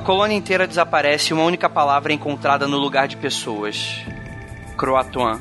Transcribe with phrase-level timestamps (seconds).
[0.00, 4.02] Uma colônia inteira desaparece e uma única palavra é encontrada no lugar de pessoas.
[4.74, 5.38] Croatoan.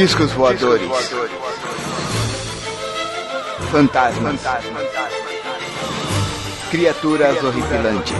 [0.00, 0.90] Discos voadores.
[3.70, 4.40] Fantasmas.
[6.70, 8.16] Criaturas horripilantes.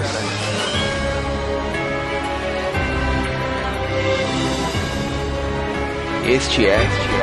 [6.29, 6.79] Este é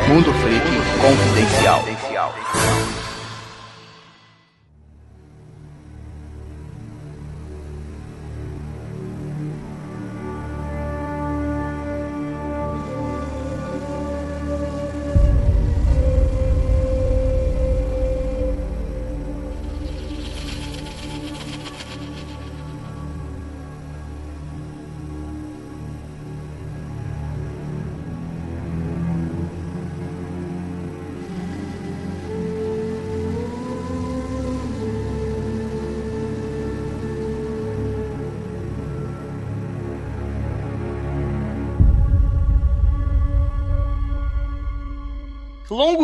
[0.07, 0.65] Mundo Freak
[1.01, 2.96] Confidencial.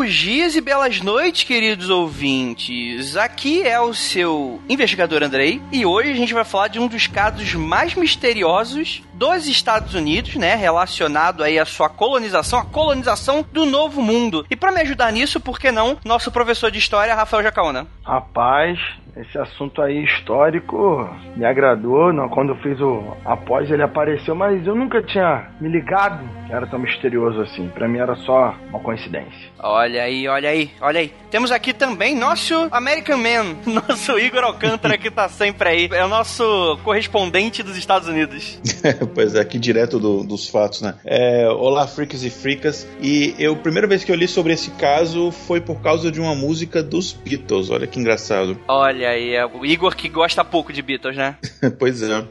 [0.03, 3.15] Longos dias e belas noites, queridos ouvintes.
[3.15, 7.07] Aqui é o seu investigador Andrei e hoje a gente vai falar de um dos
[7.07, 13.65] casos mais misteriosos dos Estados Unidos, né, relacionado aí à sua colonização, a colonização do
[13.65, 14.45] Novo Mundo.
[14.49, 17.87] E para me ajudar nisso, por que não, nosso professor de história, Rafael Jacaona.
[18.03, 18.77] Rapaz,
[19.15, 22.11] esse assunto aí histórico me agradou.
[22.11, 26.53] Não, quando eu fiz o após ele apareceu, mas eu nunca tinha me ligado que
[26.53, 27.67] era tão misterioso assim.
[27.69, 29.51] Para mim era só uma coincidência.
[29.59, 31.13] Olha aí, olha aí, olha aí.
[31.29, 33.55] Temos aqui também nosso American Man,
[33.87, 35.89] nosso Igor Alcântara que tá sempre aí.
[35.91, 38.59] É o nosso correspondente dos Estados Unidos.
[39.13, 40.95] pois é, aqui direto do, dos fatos, né?
[41.05, 42.87] É, olá, freaks e fricas.
[43.01, 46.19] E eu, a primeira vez que eu li sobre esse caso foi por causa de
[46.19, 47.69] uma música dos Beatles.
[47.69, 48.57] Olha que engraçado.
[48.67, 51.37] Olha aí, é o Igor que gosta pouco de Beatles, né?
[51.79, 52.25] pois é.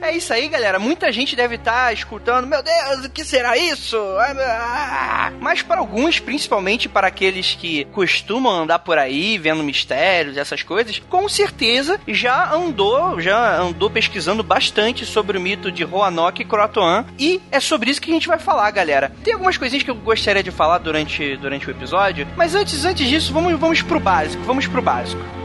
[0.00, 0.78] é isso aí, galera.
[0.78, 3.96] Muita gente deve estar tá escutando, meu Deus, o que será isso?
[3.96, 10.62] Ah, mas para alguns, principalmente para aqueles que costumam andar por aí vendo mistérios, essas
[10.62, 16.44] coisas, com certeza já andou, já andou pesquisando bastante sobre o mito de Roanoke e
[16.44, 17.04] Croatoan.
[17.18, 19.12] E é sobre isso que a gente vai falar, galera.
[19.22, 23.06] Tem algumas coisinhas que eu gostaria de falar durante, durante o episódio, mas antes, antes
[23.08, 24.42] disso, vamos, vamos pro básico.
[24.44, 25.41] Vamos pro básico.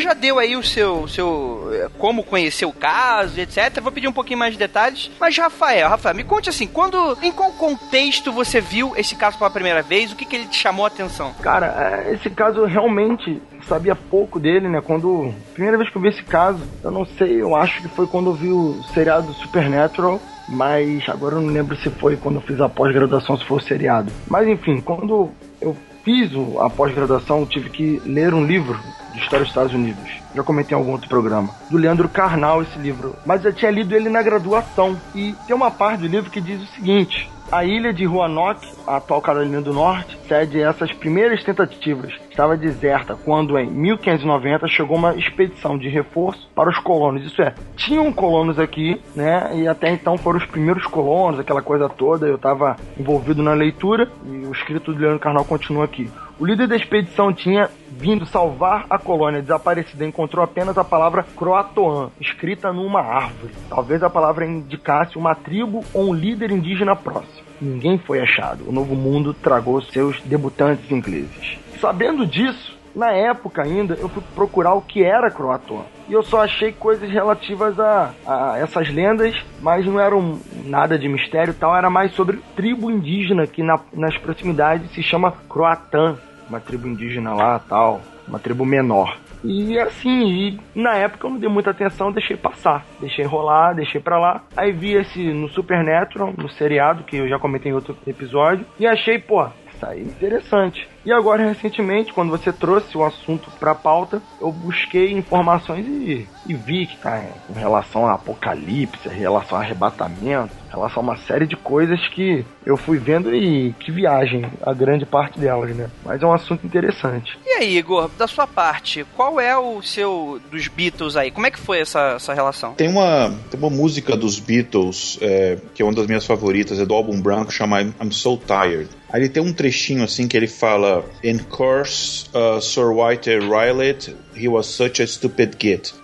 [0.00, 3.80] Já deu aí o seu, seu eh, como conhecer o caso, etc.
[3.80, 5.10] Vou pedir um pouquinho mais de detalhes.
[5.20, 9.50] Mas, Rafael, Rafael, me conte assim, quando, em qual contexto você viu esse caso pela
[9.50, 10.12] primeira vez?
[10.12, 11.32] O que, que ele te chamou a atenção?
[11.40, 14.80] Cara, é, esse caso realmente sabia pouco dele, né?
[14.80, 15.32] Quando.
[15.52, 18.30] Primeira vez que eu vi esse caso, eu não sei, eu acho que foi quando
[18.30, 20.20] eu vi o seriado Supernatural.
[20.48, 23.62] Mas agora eu não lembro se foi quando eu fiz a pós-graduação, se foi o
[23.62, 24.10] seriado.
[24.26, 25.30] Mas enfim, quando
[25.60, 25.76] eu
[26.10, 28.78] fiz a pós-graduação, tive que ler um livro
[29.12, 30.10] de história dos Estados Unidos.
[30.34, 31.54] Já comentei em algum outro programa.
[31.70, 33.14] Do Leandro Carnal, esse livro.
[33.24, 35.00] Mas eu tinha lido ele na graduação.
[35.14, 38.96] E tem uma parte do livro que diz o seguinte: a ilha de Roanoke, a
[38.96, 42.12] atual Carolina do Norte, antecede essas primeiras tentativas.
[42.30, 47.24] Estava deserta quando, em 1590, chegou uma expedição de reforço para os colonos.
[47.24, 49.50] Isso é, tinham colonos aqui, né?
[49.54, 52.26] E até então foram os primeiros colonos, aquela coisa toda.
[52.26, 56.08] Eu estava envolvido na leitura e o escrito do Leandro Carnal continua aqui.
[56.40, 62.08] O líder da expedição tinha vindo salvar a colônia desaparecida encontrou apenas a palavra Croatoan,
[62.18, 63.52] escrita numa árvore.
[63.68, 67.46] Talvez a palavra indicasse uma tribo ou um líder indígena próximo.
[67.60, 68.66] Ninguém foi achado.
[68.66, 71.58] O Novo Mundo tragou seus debutantes ingleses.
[71.78, 75.84] Sabendo disso, na época ainda, eu fui procurar o que era Croatoan.
[76.08, 81.06] E eu só achei coisas relativas a, a essas lendas, mas não eram nada de
[81.06, 81.76] mistério tal.
[81.76, 86.16] Era mais sobre tribo indígena que na, nas proximidades se chama Croatã
[86.50, 89.16] uma tribo indígena lá, tal, uma tribo menor.
[89.42, 92.84] E assim, e na época eu não dei muita atenção, deixei passar.
[93.00, 94.42] Deixei rolar, deixei pra lá.
[94.54, 98.66] Aí vi esse no Supernatural, no seriado, que eu já comentei em outro episódio.
[98.78, 99.46] E achei, pô,
[99.80, 100.86] isso aí é interessante.
[101.06, 106.54] E agora, recentemente, quando você trouxe o assunto pra pauta, eu busquei informações e, e
[106.54, 111.46] vi que tá em relação a apocalipse, em relação a arrebatamento, relação a uma série
[111.46, 115.90] de coisas que eu fui vendo e que viagem, a grande parte delas, né?
[116.04, 117.38] Mas é um assunto interessante.
[117.44, 121.30] E aí, Igor, da sua parte, qual é o seu dos Beatles aí?
[121.30, 122.74] Como é que foi essa, essa relação?
[122.74, 126.86] Tem uma, tem uma música dos Beatles, é, que é uma das minhas favoritas, é
[126.86, 128.88] do álbum branco, chama I'm So Tired.
[129.12, 134.48] Aí tem um trechinho assim que ele fala: In course, uh, Sir Walter Raleigh, he
[134.48, 135.94] was such a stupid git.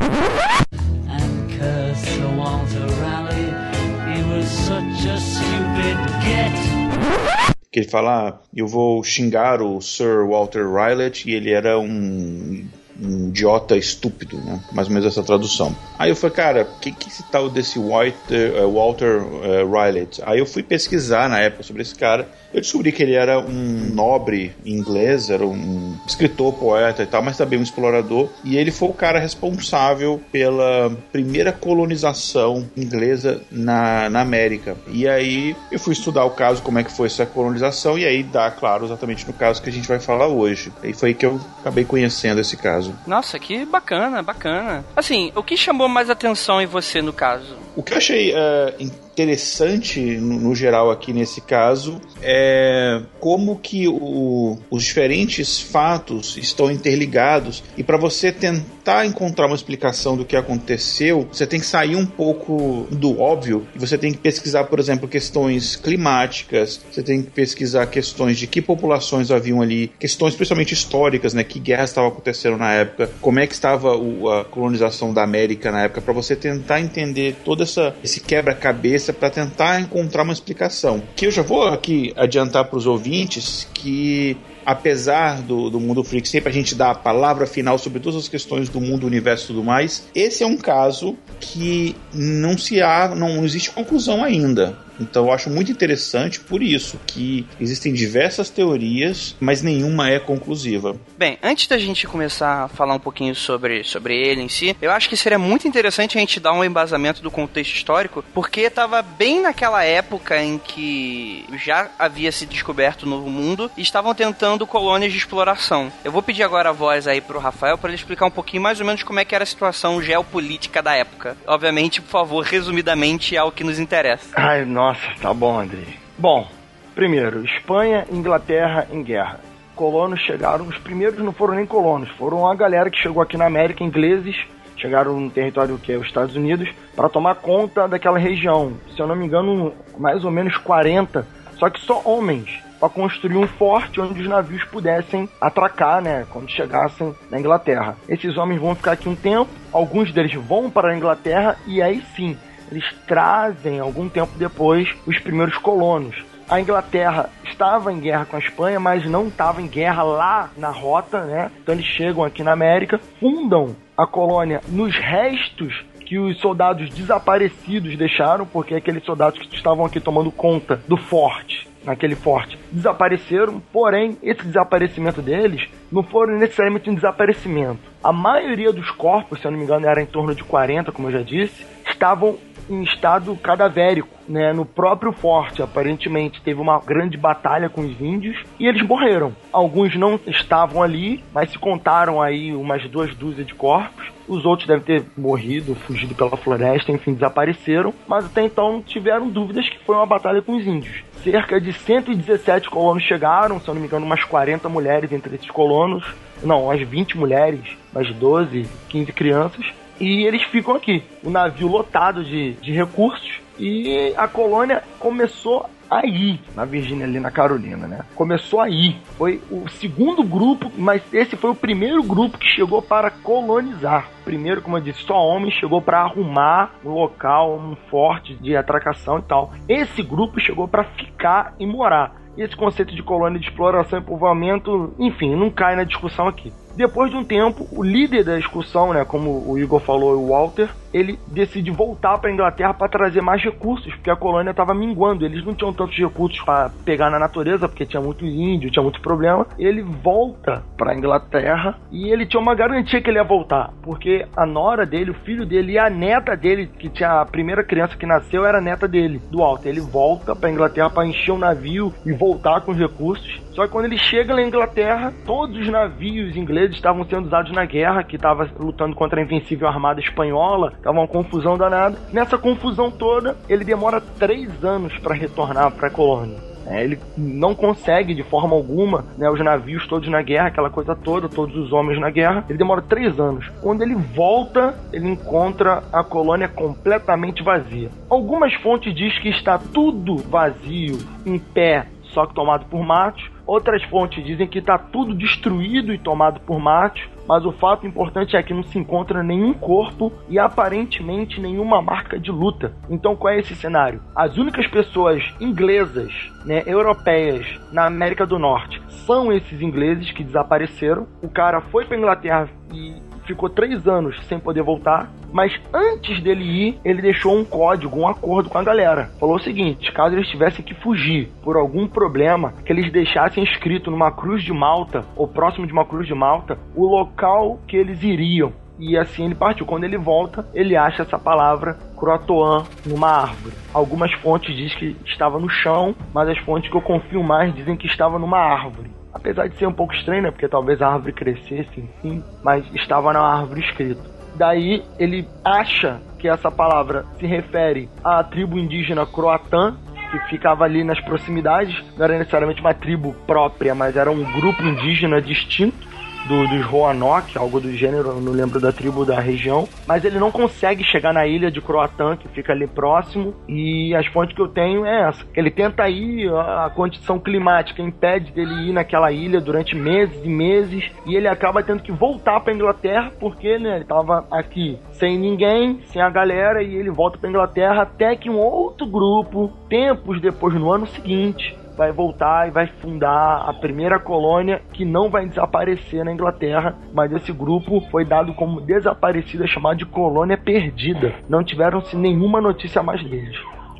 [7.76, 12.66] Que ele fala: ah, Eu vou xingar o Sir Walter Raleigh e ele era um
[12.98, 14.58] um idiota estúpido, né?
[14.72, 15.76] Mais ou menos essa tradução.
[15.98, 20.08] Aí eu falei, cara, o que, que esse tal desse Walter, uh, Walter uh, Riley?
[20.22, 22.26] Aí eu fui pesquisar na época sobre esse cara.
[22.56, 27.36] Eu descobri que ele era um nobre inglês, era um escritor, poeta e tal, mas
[27.36, 28.30] também um explorador.
[28.42, 34.74] E ele foi o cara responsável pela primeira colonização inglesa na, na América.
[34.88, 38.22] E aí eu fui estudar o caso, como é que foi essa colonização, e aí
[38.22, 40.72] dá, claro, exatamente no caso que a gente vai falar hoje.
[40.82, 42.94] E foi aí que eu acabei conhecendo esse caso.
[43.06, 44.82] Nossa, que bacana, bacana.
[44.96, 47.65] Assim, o que chamou mais atenção em você no caso?
[47.76, 53.86] O que eu achei uh, interessante no, no, geral aqui nesse caso é como que
[53.86, 57.62] o, os diferentes fatos estão interligados.
[57.76, 62.06] E para você tentar encontrar uma explicação do que aconteceu, você tem que sair um
[62.06, 63.66] pouco do óbvio.
[63.74, 68.46] E você tem que pesquisar, por exemplo, questões climáticas, você tem que pesquisar questões de
[68.46, 73.38] que populações haviam ali, questões principalmente históricas, né, que guerras estavam acontecendo na época, como
[73.38, 77.65] é que estava o, a colonização da América na época, para você tentar entender todo
[77.66, 81.02] essa, esse quebra-cabeça para tentar encontrar uma explicação.
[81.14, 84.36] Que eu já vou aqui adiantar para os ouvintes que
[84.66, 88.28] apesar do, do mundo freak sempre a gente dar a palavra final sobre todas as
[88.28, 93.14] questões do mundo, universo e tudo mais, esse é um caso que não se há,
[93.14, 94.76] não existe conclusão ainda.
[95.00, 100.96] Então eu acho muito interessante por isso que existem diversas teorias, mas nenhuma é conclusiva.
[101.16, 104.90] Bem, antes da gente começar a falar um pouquinho sobre, sobre ele em si, eu
[104.90, 109.02] acho que seria muito interessante a gente dar um embasamento do contexto histórico, porque estava
[109.02, 114.66] bem naquela época em que já havia se descoberto o Novo Mundo e estavam tentando
[114.66, 115.92] colônias de exploração.
[116.04, 118.80] Eu vou pedir agora a voz aí pro Rafael para ele explicar um pouquinho mais
[118.80, 121.36] ou menos como é que era a situação geopolítica da época.
[121.46, 124.28] Obviamente, por favor, resumidamente ao que nos interessa.
[124.34, 125.82] Ai, nossa nossa, tá bom, André.
[126.16, 126.46] Bom,
[126.94, 129.40] primeiro, Espanha e Inglaterra em guerra.
[129.74, 133.46] Colonos chegaram, os primeiros não foram nem colonos, foram a galera que chegou aqui na
[133.46, 134.36] América, ingleses,
[134.76, 138.74] chegaram no território que é os Estados Unidos, para tomar conta daquela região.
[138.94, 141.26] Se eu não me engano, mais ou menos 40,
[141.58, 146.48] só que só homens, para construir um forte onde os navios pudessem atracar, né, quando
[146.48, 147.96] chegassem na Inglaterra.
[148.08, 152.04] Esses homens vão ficar aqui um tempo, alguns deles vão para a Inglaterra e aí
[152.14, 152.38] sim
[152.70, 156.16] eles trazem, algum tempo depois, os primeiros colonos.
[156.48, 160.70] A Inglaterra estava em guerra com a Espanha, mas não estava em guerra lá na
[160.70, 161.50] rota, né?
[161.60, 167.96] Então eles chegam aqui na América, fundam a colônia nos restos que os soldados desaparecidos
[167.98, 174.16] deixaram, porque aqueles soldados que estavam aqui tomando conta do forte, naquele forte, desapareceram, porém,
[174.22, 177.80] esse desaparecimento deles não foram necessariamente um desaparecimento.
[178.02, 181.08] A maioria dos corpos, se eu não me engano, era em torno de 40, como
[181.08, 187.16] eu já disse, estavam em estado cadavérico, né, no próprio forte, aparentemente teve uma grande
[187.16, 189.32] batalha com os índios e eles morreram.
[189.52, 194.66] Alguns não estavam ali, mas se contaram aí umas duas dúzias de corpos Os outros
[194.66, 197.94] devem ter morrido, fugido pela floresta, enfim, desapareceram.
[198.08, 201.04] Mas até então tiveram dúvidas que foi uma batalha com os índios.
[201.22, 205.50] Cerca de 117 colonos chegaram, se eu não me engano, umas 40 mulheres entre esses
[205.50, 206.04] colonos.
[206.42, 207.60] Não, umas 20 mulheres,
[207.92, 209.66] umas 12, 15 crianças.
[210.00, 211.02] E eles ficam aqui.
[211.22, 213.40] O navio lotado de, de recursos.
[213.58, 218.00] E a colônia começou aí, na Virgínia, ali na Carolina, né?
[218.14, 218.96] Começou aí.
[219.16, 224.08] Foi o segundo grupo, mas esse foi o primeiro grupo que chegou para colonizar.
[224.24, 229.18] Primeiro, como eu disse, só homem chegou para arrumar um local, um forte de atracação
[229.18, 229.52] e tal.
[229.68, 232.14] Esse grupo chegou para ficar e morar.
[232.36, 236.52] Esse conceito de colônia de exploração e povoamento, enfim, não cai na discussão aqui.
[236.76, 240.68] Depois de um tempo, o líder da excursão, né, como o Igor falou, o Walter,
[240.92, 245.24] ele decide voltar para Inglaterra para trazer mais recursos, porque a colônia estava minguando.
[245.24, 249.00] Eles não tinham tantos recursos para pegar na natureza, porque tinha muito índio, tinha muito
[249.00, 249.46] problema.
[249.58, 254.44] Ele volta para Inglaterra e ele tinha uma garantia que ele ia voltar, porque a
[254.44, 258.04] nora dele, o filho dele e a neta dele, que tinha a primeira criança que
[258.04, 259.70] nasceu, era neta dele, do Walter.
[259.70, 263.45] Ele volta para Inglaterra para encher o navio e voltar com os recursos.
[263.56, 267.64] Só que quando ele chega na Inglaterra, todos os navios ingleses estavam sendo usados na
[267.64, 271.98] guerra, que estava lutando contra a invencível armada espanhola, tava uma confusão danada.
[272.12, 276.36] Nessa confusão toda, ele demora três anos para retornar para a colônia.
[276.66, 280.94] É, ele não consegue de forma alguma, né, os navios todos na guerra, aquela coisa
[280.94, 282.44] toda, todos os homens na guerra.
[282.50, 283.48] Ele demora três anos.
[283.62, 287.88] Quando ele volta, ele encontra a colônia completamente vazia.
[288.10, 293.35] Algumas fontes dizem que está tudo vazio, em pé, só que tomado por matos.
[293.46, 298.36] Outras fontes dizem que está tudo destruído e tomado por matos, mas o fato importante
[298.36, 302.74] é que não se encontra nenhum corpo e aparentemente nenhuma marca de luta.
[302.90, 304.02] Então qual é esse cenário?
[304.14, 306.12] As únicas pessoas inglesas,
[306.44, 311.06] né, europeias na América do Norte são esses ingleses que desapareceram.
[311.22, 315.10] O cara foi para Inglaterra e ficou três anos sem poder voltar.
[315.32, 319.10] Mas antes dele ir, ele deixou um código, um acordo com a galera.
[319.20, 323.90] Falou o seguinte: caso eles tivessem que fugir por algum problema, que eles deixassem escrito
[323.90, 328.02] numa cruz de Malta, ou próximo de uma cruz de Malta, o local que eles
[328.02, 328.52] iriam.
[328.78, 329.66] E assim ele partiu.
[329.66, 333.54] Quando ele volta, ele acha essa palavra Croatoan numa árvore.
[333.72, 337.76] Algumas fontes dizem que estava no chão, mas as fontes que eu confio mais dizem
[337.76, 338.90] que estava numa árvore.
[339.26, 340.30] Apesar de ser um pouco estranho, né?
[340.30, 344.00] Porque talvez a árvore crescesse, enfim, mas estava na árvore escrito.
[344.36, 349.76] Daí ele acha que essa palavra se refere à tribo indígena Croatã,
[350.12, 351.74] que ficava ali nas proximidades.
[351.96, 355.85] Não era necessariamente uma tribo própria, mas era um grupo indígena distinto
[356.26, 359.68] do, dos Roanoke, algo do gênero, não lembro da tribo da região.
[359.86, 363.34] Mas ele não consegue chegar na ilha de Croatã, que fica ali próximo.
[363.48, 365.24] E as fontes que eu tenho é essa.
[365.34, 370.90] Ele tenta ir, a condição climática impede dele ir naquela ilha durante meses e meses.
[371.06, 375.80] E ele acaba tendo que voltar para Inglaterra, porque né, ele estava aqui sem ninguém,
[375.86, 380.54] sem a galera, e ele volta para Inglaterra até que um outro grupo, tempos depois,
[380.54, 386.04] no ano seguinte, vai voltar e vai fundar a primeira colônia que não vai desaparecer
[386.04, 391.14] na Inglaterra, mas esse grupo foi dado como desaparecida, chamado de colônia perdida.
[391.28, 393.36] Não tiveram-se nenhuma notícia mais deles.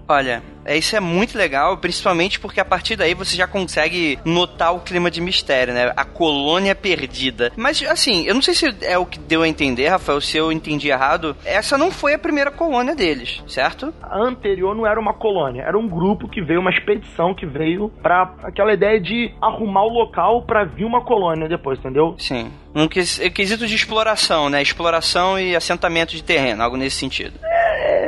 [0.08, 4.75] Olha, é, isso é muito legal, principalmente porque a partir daí você já consegue notar
[4.75, 5.92] o clima de mistério, né?
[5.96, 7.52] A colônia perdida.
[7.56, 10.50] Mas, assim, eu não sei se é o que deu a entender, Rafael, se eu
[10.50, 11.36] entendi errado.
[11.44, 13.94] Essa não foi a primeira colônia deles, certo?
[14.02, 17.88] A anterior não era uma colônia, era um grupo que veio, uma expedição que veio
[18.02, 22.14] para aquela ideia de arrumar o local para vir uma colônia depois, entendeu?
[22.18, 22.50] Sim.
[22.75, 24.60] Um quesito de exploração, né?
[24.60, 27.38] Exploração e assentamento de terreno, algo nesse sentido.
[27.42, 27.55] É,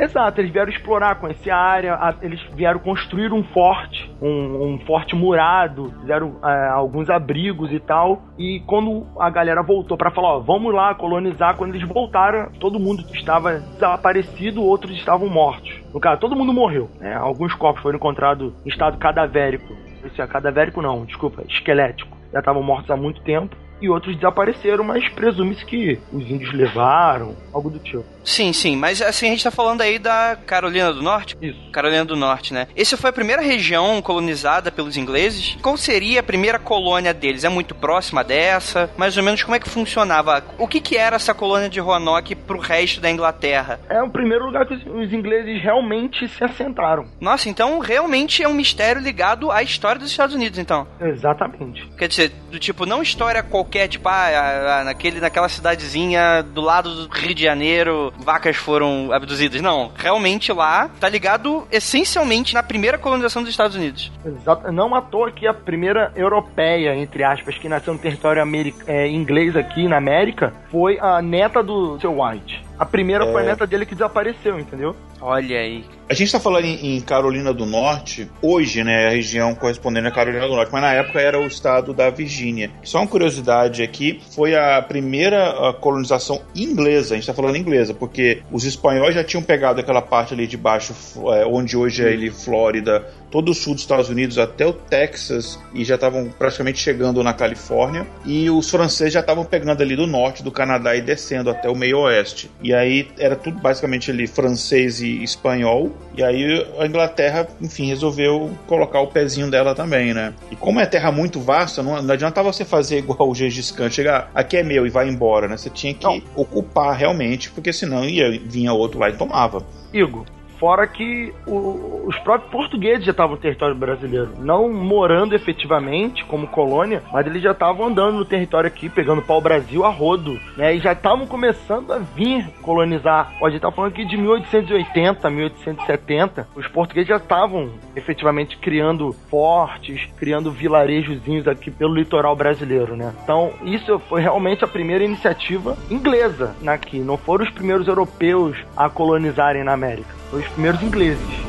[0.03, 5.15] exato, eles vieram explorar, conhecer a área, eles vieram construir um forte, um, um forte
[5.15, 8.21] murado, fizeram é, alguns abrigos e tal.
[8.37, 12.79] E quando a galera voltou para falar, ó, vamos lá colonizar, quando eles voltaram, todo
[12.79, 15.71] mundo estava desaparecido, outros estavam mortos.
[15.93, 16.89] No caso, todo mundo morreu.
[16.99, 17.13] Né?
[17.13, 19.73] Alguns corpos foram encontrados em estado cadavérico.
[20.03, 22.17] Esse é cadavérico não, desculpa, esquelético.
[22.31, 27.35] Já estavam mortos há muito tempo e outros desapareceram, mas presume-se que os índios levaram,
[27.53, 28.03] algo do tipo.
[28.23, 31.37] Sim, sim, mas assim, a gente tá falando aí da Carolina do Norte?
[31.41, 31.59] Isso.
[31.71, 32.67] Carolina do Norte, né?
[32.75, 35.57] Essa foi a primeira região colonizada pelos ingleses.
[35.61, 37.43] Qual seria a primeira colônia deles?
[37.43, 38.89] É muito próxima dessa?
[38.97, 40.43] Mais ou menos como é que funcionava?
[40.57, 43.79] O que que era essa colônia de Roanoke pro resto da Inglaterra?
[43.89, 47.07] É o primeiro lugar que os ingleses realmente se assentaram.
[47.19, 50.87] Nossa, então realmente é um mistério ligado à história dos Estados Unidos, então.
[50.99, 51.87] Exatamente.
[51.97, 57.13] Quer dizer, do tipo, não história qualquer tipo, ah, naquele, naquela cidadezinha do lado do
[57.13, 59.61] Rio de Janeiro, vacas foram abduzidas.
[59.61, 64.11] Não, realmente lá tá ligado essencialmente na primeira colonização dos Estados Unidos.
[64.25, 64.71] Exato.
[64.71, 68.43] Não à toa que a primeira europeia, entre aspas, que nasceu no território
[68.87, 72.65] é, inglês aqui na América, foi a neta do seu White.
[72.77, 73.31] A primeira é...
[73.31, 74.95] foi a neta dele que desapareceu, entendeu?
[75.21, 75.83] Olha aí.
[76.09, 80.11] A gente está falando em, em, Carolina do Norte, hoje, né, a região correspondente a
[80.11, 82.71] Carolina do Norte, mas na época era o estado da Virgínia.
[82.83, 88.41] Só uma curiosidade aqui, foi a primeira colonização inglesa, a gente está falando inglesa, porque
[88.51, 90.95] os espanhóis já tinham pegado aquela parte ali de baixo,
[91.31, 95.59] é, onde hoje é ali Flórida, todo o sul dos Estados Unidos até o Texas
[95.75, 100.07] e já estavam praticamente chegando na Califórnia, e os franceses já estavam pegando ali do
[100.07, 102.49] norte do Canadá e descendo até o meio oeste.
[102.63, 105.91] E aí era tudo basicamente ali francês e espanhol.
[106.15, 110.33] E aí a Inglaterra, enfim, resolveu colocar o pezinho dela também, né?
[110.51, 113.89] E como é terra muito vasta, não, não adianta você fazer igual o Gengis Khan,
[113.89, 115.55] chegar aqui é meu e vai embora, né?
[115.55, 116.21] Você tinha que não.
[116.35, 119.63] ocupar realmente, porque senão ia vinha outro lá e tomava.
[119.93, 120.25] Igor,
[120.59, 124.31] Fora que o, os próprios portugueses já estavam no território brasileiro.
[124.39, 129.85] Não morando efetivamente como colônia, mas eles já estavam andando no território aqui, pegando pau-brasil
[129.85, 130.75] a rodo, né?
[130.75, 133.33] E já estavam começando a vir colonizar.
[133.39, 136.47] Pode estar falando aqui de 1880, 1870.
[136.55, 143.13] Os portugueses já estavam efetivamente criando fortes, criando vilarejozinhos aqui pelo litoral brasileiro, né?
[143.23, 146.99] Então, isso foi realmente a primeira iniciativa inglesa aqui.
[146.99, 151.39] Não foram os primeiros europeus a colonizarem na América os primeiros ingleses.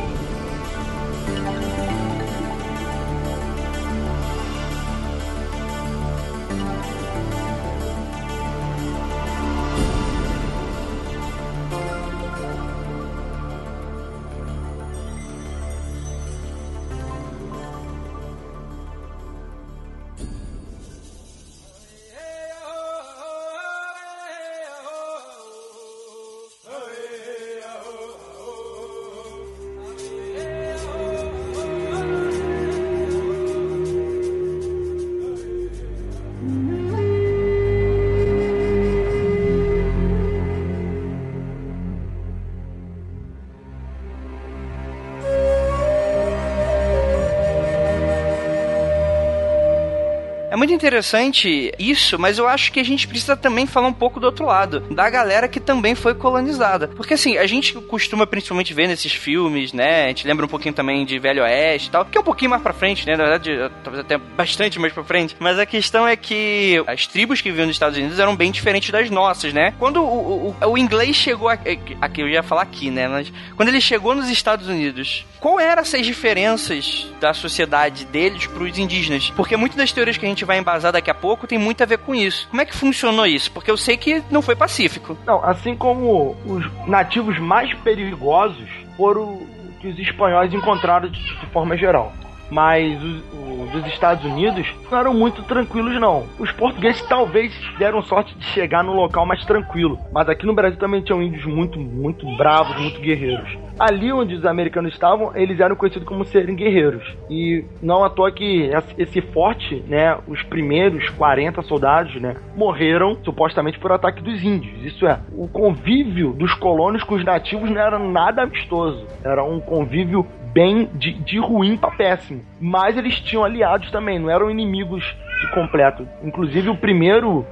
[50.57, 54.27] Muito interessante isso, mas eu acho que a gente precisa também falar um pouco do
[54.27, 56.89] outro lado, da galera que também foi colonizada.
[56.89, 60.05] Porque assim, a gente costuma principalmente ver nesses filmes, né?
[60.05, 62.51] A gente lembra um pouquinho também de Velho Oeste e tal, que é um pouquinho
[62.51, 63.17] mais pra frente, né?
[63.17, 65.37] Na verdade, talvez até bastante mais pra frente.
[65.39, 68.91] Mas a questão é que as tribos que viviam nos Estados Unidos eram bem diferentes
[68.91, 69.75] das nossas, né?
[69.79, 73.09] Quando o, o, o inglês chegou aqui, aqui, eu ia falar aqui, né?
[73.09, 78.79] Mas quando ele chegou nos Estados Unidos, qual eram essas diferenças da sociedade deles pros
[78.79, 79.31] indígenas?
[79.31, 81.87] Porque muitas das teorias que a gente vai embasar daqui a pouco tem muito a
[81.87, 82.49] ver com isso.
[82.49, 83.51] Como é que funcionou isso?
[83.53, 85.17] Porque eu sei que não foi pacífico.
[85.27, 89.47] Não, assim como os nativos mais perigosos foram
[89.81, 92.13] que os espanhóis encontraram de, de forma geral
[92.51, 96.27] mas os, os, dos Estados Unidos não eram muito tranquilos, não.
[96.39, 100.79] Os portugueses talvez deram sorte de chegar num local mais tranquilo, mas aqui no Brasil
[100.79, 103.57] também tinham índios muito, muito bravos, muito guerreiros.
[103.79, 107.03] Ali onde os americanos estavam, eles eram conhecidos como serem guerreiros.
[107.31, 113.79] E não à toa que esse forte, né, os primeiros 40 soldados, né, morreram supostamente
[113.79, 114.85] por ataque dos índios.
[114.85, 119.07] Isso é, o convívio dos colonos com os nativos não era nada amistoso.
[119.25, 122.43] Era um convívio bem de, de ruim para péssimo.
[122.61, 125.05] Mas eles tinham aliados também, não eram inimigos
[125.41, 126.07] de completo.
[126.23, 127.47] Inclusive o primeiro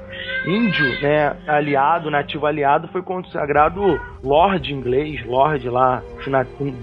[0.47, 6.03] índio, né, aliado, nativo aliado, foi consagrado Lord inglês, Lord lá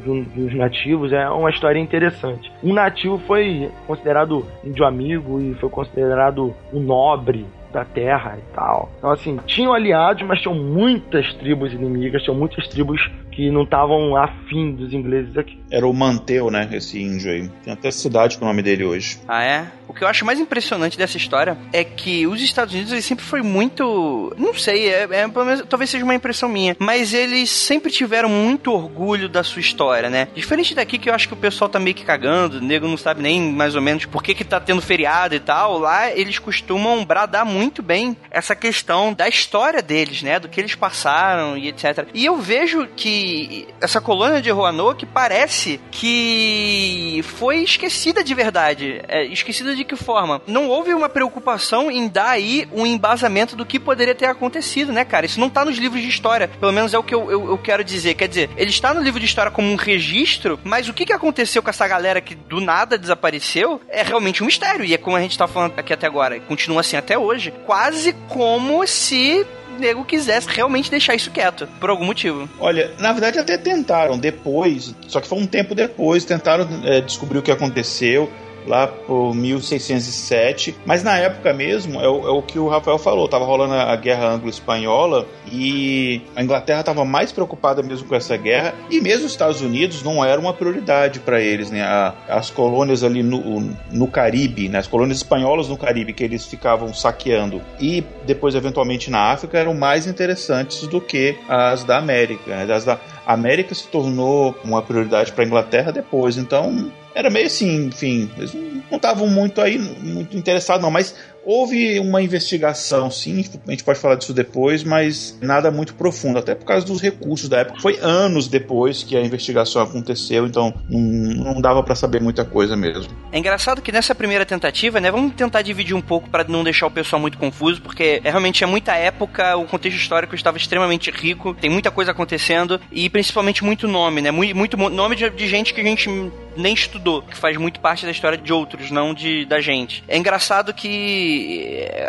[0.03, 1.13] dos nativos.
[1.13, 2.51] É uma história interessante.
[2.63, 8.89] Um nativo foi considerado índio amigo e foi considerado um nobre da terra e tal.
[8.97, 13.01] Então, assim, tinham aliados, mas tinham muitas tribos inimigas, tinham muitas tribos
[13.35, 15.59] que não estavam afim dos ingleses aqui.
[15.69, 16.69] Era o Manteu, né?
[16.71, 17.49] Esse índio aí.
[17.63, 19.19] Tem até cidade com o nome dele hoje.
[19.27, 19.67] Ah, é?
[19.87, 23.25] O que eu acho mais impressionante dessa história é que os Estados Unidos eles sempre
[23.25, 24.33] foi muito.
[24.37, 25.27] Não sei, é, é,
[25.67, 30.29] talvez seja uma impressão minha, mas eles sempre tiveram muito orgulho da sua história, né?
[30.33, 32.97] Diferente daqui que eu acho que o pessoal tá meio que cagando, o nego não
[32.97, 35.77] sabe nem mais ou menos por que, que tá tendo feriado e tal.
[35.77, 40.39] Lá eles costumam bradar muito bem essa questão da história deles, né?
[40.39, 42.07] Do que eles passaram e etc.
[42.13, 48.99] E eu vejo que que essa colônia de Roanoke parece que foi esquecida de verdade.
[49.07, 50.41] É, esquecida de que forma?
[50.47, 55.05] Não houve uma preocupação em dar aí um embasamento do que poderia ter acontecido, né,
[55.05, 55.27] cara?
[55.27, 56.47] Isso não tá nos livros de história.
[56.47, 58.15] Pelo menos é o que eu, eu, eu quero dizer.
[58.15, 61.13] Quer dizer, ele está no livro de história como um registro, mas o que, que
[61.13, 64.83] aconteceu com essa galera que do nada desapareceu é realmente um mistério.
[64.83, 66.39] E é como a gente tá falando aqui até agora.
[66.39, 67.44] Continua assim até hoje.
[67.51, 69.45] Quase como se
[69.79, 72.49] nego quisesse realmente deixar isso quieto, por algum motivo.
[72.59, 77.39] Olha, na verdade até tentaram depois, só que foi um tempo depois, tentaram é, descobrir
[77.39, 78.31] o que aconteceu
[78.67, 80.75] lá por 1607.
[80.85, 83.95] Mas na época mesmo, é o, é o que o Rafael falou, tava rolando a
[83.95, 89.31] guerra anglo-espanhola e a Inglaterra estava mais preocupada mesmo com essa guerra e mesmo os
[89.31, 91.81] Estados Unidos não era uma prioridade para eles, né?
[91.83, 94.79] A, as colônias ali no, no Caribe, né?
[94.79, 99.73] as colônias espanholas no Caribe que eles ficavam saqueando e depois eventualmente na África eram
[99.73, 102.65] mais interessantes do que as da América.
[102.65, 102.73] Né?
[102.73, 107.85] As da América se tornou uma prioridade para a Inglaterra depois, então era meio assim,
[107.85, 113.71] enfim, eles não estavam muito aí, muito interessados não, mas Houve uma investigação, sim, a
[113.71, 117.59] gente pode falar disso depois, mas nada muito profundo, até por causa dos recursos da
[117.59, 117.79] época.
[117.79, 122.75] Foi anos depois que a investigação aconteceu, então não, não dava para saber muita coisa
[122.75, 123.13] mesmo.
[123.31, 126.87] É engraçado que nessa primeira tentativa, né, vamos tentar dividir um pouco para não deixar
[126.87, 131.11] o pessoal muito confuso, porque é, realmente é muita época, o contexto histórico estava extremamente
[131.11, 135.47] rico, tem muita coisa acontecendo e principalmente muito nome, né, muito, muito nome de, de
[135.47, 136.09] gente que a gente
[136.57, 140.03] nem estudou, que faz muito parte da história de outros, não de da gente.
[140.07, 141.34] É engraçado que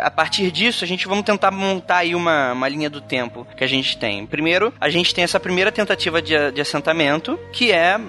[0.01, 3.63] a partir disso a gente vamos tentar montar aí uma, uma linha do tempo que
[3.63, 4.25] a gente tem.
[4.25, 7.99] Primeiro, a gente tem essa primeira tentativa de, de assentamento, que é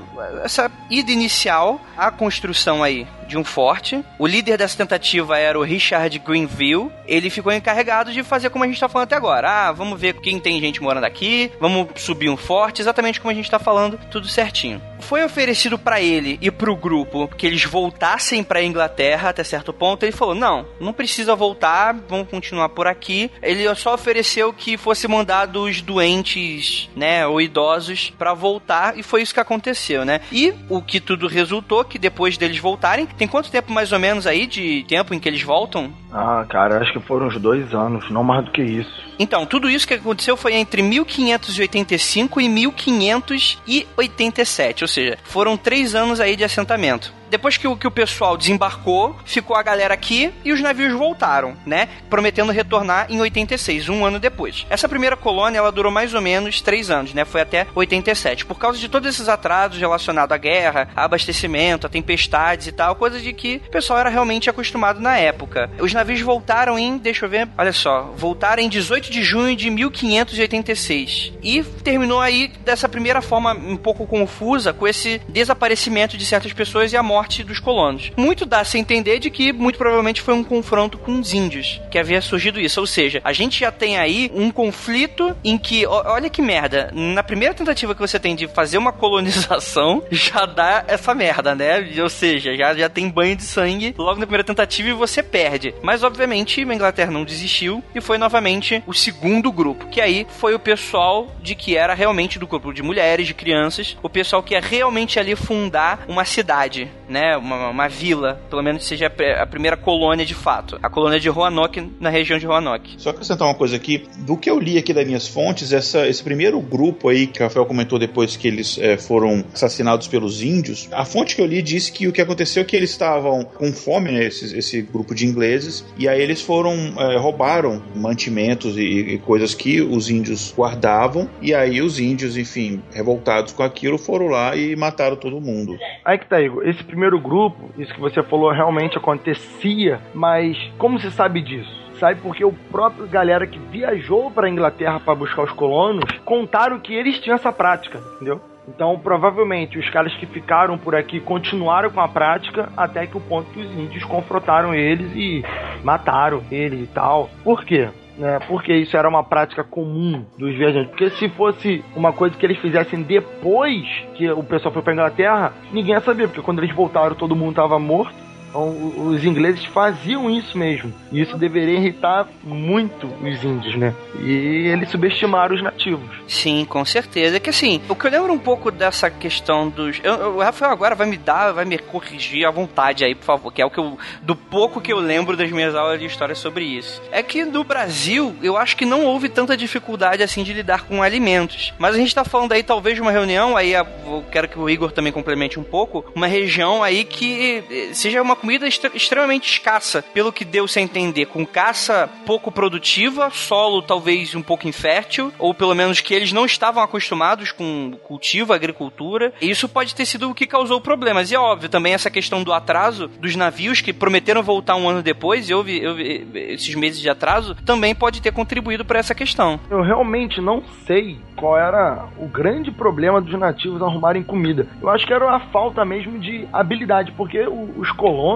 [0.45, 4.03] essa ida inicial à construção aí de um forte.
[4.19, 6.91] O líder dessa tentativa era o Richard Greenville.
[7.07, 9.49] Ele ficou encarregado de fazer como a gente está falando até agora.
[9.49, 13.35] Ah, vamos ver quem tem gente morando aqui, vamos subir um forte, exatamente como a
[13.35, 14.81] gente está falando, tudo certinho.
[15.01, 19.73] Foi oferecido para ele e para o grupo que eles voltassem para Inglaterra até certo
[19.73, 20.03] ponto.
[20.03, 23.31] Ele falou: "Não, não precisa voltar, vamos continuar por aqui".
[23.43, 29.23] Ele só ofereceu que fosse mandado os doentes, né, ou idosos para voltar e foi
[29.23, 30.21] isso que aconteceu, né?
[30.33, 34.27] E o que tudo resultou que depois deles voltarem, tem quanto tempo mais ou menos
[34.27, 35.93] aí de tempo em que eles voltam?
[36.13, 39.09] Ah, cara, acho que foram uns dois anos, não mais do que isso.
[39.19, 46.21] Então, tudo isso que aconteceu foi entre 1585 e 1587, ou seja, foram três anos
[46.21, 47.13] aí de assentamento.
[47.31, 51.57] Depois que o, que o pessoal desembarcou, ficou a galera aqui e os navios voltaram,
[51.67, 51.89] né?
[52.09, 54.67] Prometendo retornar em 86, um ano depois.
[54.71, 57.25] Essa primeira colônia, ela durou mais ou menos três anos, né?
[57.25, 58.47] Foi até 87.
[58.47, 62.97] Por causa de todos esses atrasos relacionados à guerra, a abastecimento, a tempestades e tal,
[62.97, 65.71] coisa de que o pessoal era realmente acostumado na época.
[65.79, 69.71] Os navios voltaram em, deixa eu ver, olha só, voltaram em 18 de junho de
[69.71, 71.33] 1586.
[71.43, 76.93] E terminou aí dessa primeira forma um pouco confusa, com esse desaparecimento de certas pessoas
[76.93, 78.13] e a morte morte dos colonos.
[78.17, 81.99] Muito dá-se a entender de que muito provavelmente foi um confronto com os índios que
[81.99, 82.79] havia surgido isso.
[82.79, 87.25] Ou seja, a gente já tem aí um conflito em que, olha que merda, na
[87.25, 91.91] primeira tentativa que você tem de fazer uma colonização, já dá essa merda, né?
[92.01, 95.75] Ou seja, já, já tem banho de sangue logo na primeira tentativa e você perde.
[95.83, 100.55] Mas obviamente a Inglaterra não desistiu e foi novamente o segundo grupo, que aí foi
[100.55, 104.55] o pessoal de que era realmente do grupo de mulheres, de crianças, o pessoal que
[104.55, 109.77] ia realmente ali fundar uma cidade né, uma, uma vila, pelo menos seja a primeira
[109.77, 112.95] colônia de fato, a colônia de Roanoke na região de Roanoke.
[112.99, 116.23] Só acrescentar uma coisa aqui, do que eu li aqui das minhas fontes, essa, esse
[116.23, 120.89] primeiro grupo aí que o Rafael comentou depois que eles é, foram assassinados pelos índios,
[120.93, 123.73] a fonte que eu li disse que o que aconteceu é que eles estavam com
[123.73, 128.83] fome, né, esse, esse grupo de ingleses, e aí eles foram, é, roubaram mantimentos e,
[128.83, 134.27] e coisas que os índios guardavam, e aí os índios, enfim, revoltados com aquilo, foram
[134.27, 135.77] lá e mataram todo mundo.
[136.05, 140.99] Aí que tá, Igor, esse primeiro grupo, isso que você falou realmente acontecia, mas como
[140.99, 141.79] se sabe disso?
[141.99, 142.21] sabe?
[142.21, 147.19] Porque o próprio galera que viajou para Inglaterra para buscar os colonos contaram que eles
[147.19, 148.41] tinham essa prática, entendeu?
[148.69, 153.21] Então, provavelmente, os caras que ficaram por aqui continuaram com a prática até que o
[153.21, 155.43] ponto que os índios confrontaram eles e
[155.83, 157.31] mataram ele e tal.
[157.43, 157.89] Por quê?
[158.19, 158.39] Né?
[158.49, 160.91] Porque isso era uma prática comum dos viajantes.
[160.91, 165.53] Porque se fosse uma coisa que eles fizessem depois que o pessoal foi para Inglaterra,
[165.73, 170.57] ninguém ia saber, porque quando eles voltaram todo mundo estava morto os ingleses faziam isso
[170.57, 170.93] mesmo.
[171.13, 173.95] E isso deveria irritar muito os índios, né?
[174.21, 176.09] E eles subestimaram os nativos.
[176.27, 177.37] Sim, com certeza.
[177.37, 180.01] É que assim, o que eu lembro um pouco dessa questão dos.
[180.03, 183.53] Eu, o Rafael agora vai me dar, vai me corrigir à vontade aí, por favor,
[183.53, 183.99] que é o que eu.
[184.23, 187.03] Do pouco que eu lembro das minhas aulas de história sobre isso.
[187.11, 191.03] É que no Brasil, eu acho que não houve tanta dificuldade assim de lidar com
[191.03, 191.73] alimentos.
[191.79, 194.69] Mas a gente tá falando aí, talvez, de uma reunião, aí eu quero que o
[194.69, 200.03] Igor também complemente um pouco, uma região aí que eh, seja uma comida extremamente escassa,
[200.15, 205.53] pelo que deu-se a entender, com caça pouco produtiva, solo talvez um pouco infértil, ou
[205.53, 209.33] pelo menos que eles não estavam acostumados com cultivo, agricultura.
[209.41, 211.31] E isso pode ter sido o que causou problemas.
[211.31, 215.03] E é óbvio também essa questão do atraso dos navios que prometeram voltar um ano
[215.03, 219.61] depois, e houve, houve esses meses de atraso, também pode ter contribuído para essa questão.
[219.71, 224.67] Eu realmente não sei qual era o grande problema dos nativos arrumarem comida.
[224.81, 228.28] Eu acho que era a falta mesmo de habilidade, porque os colonos,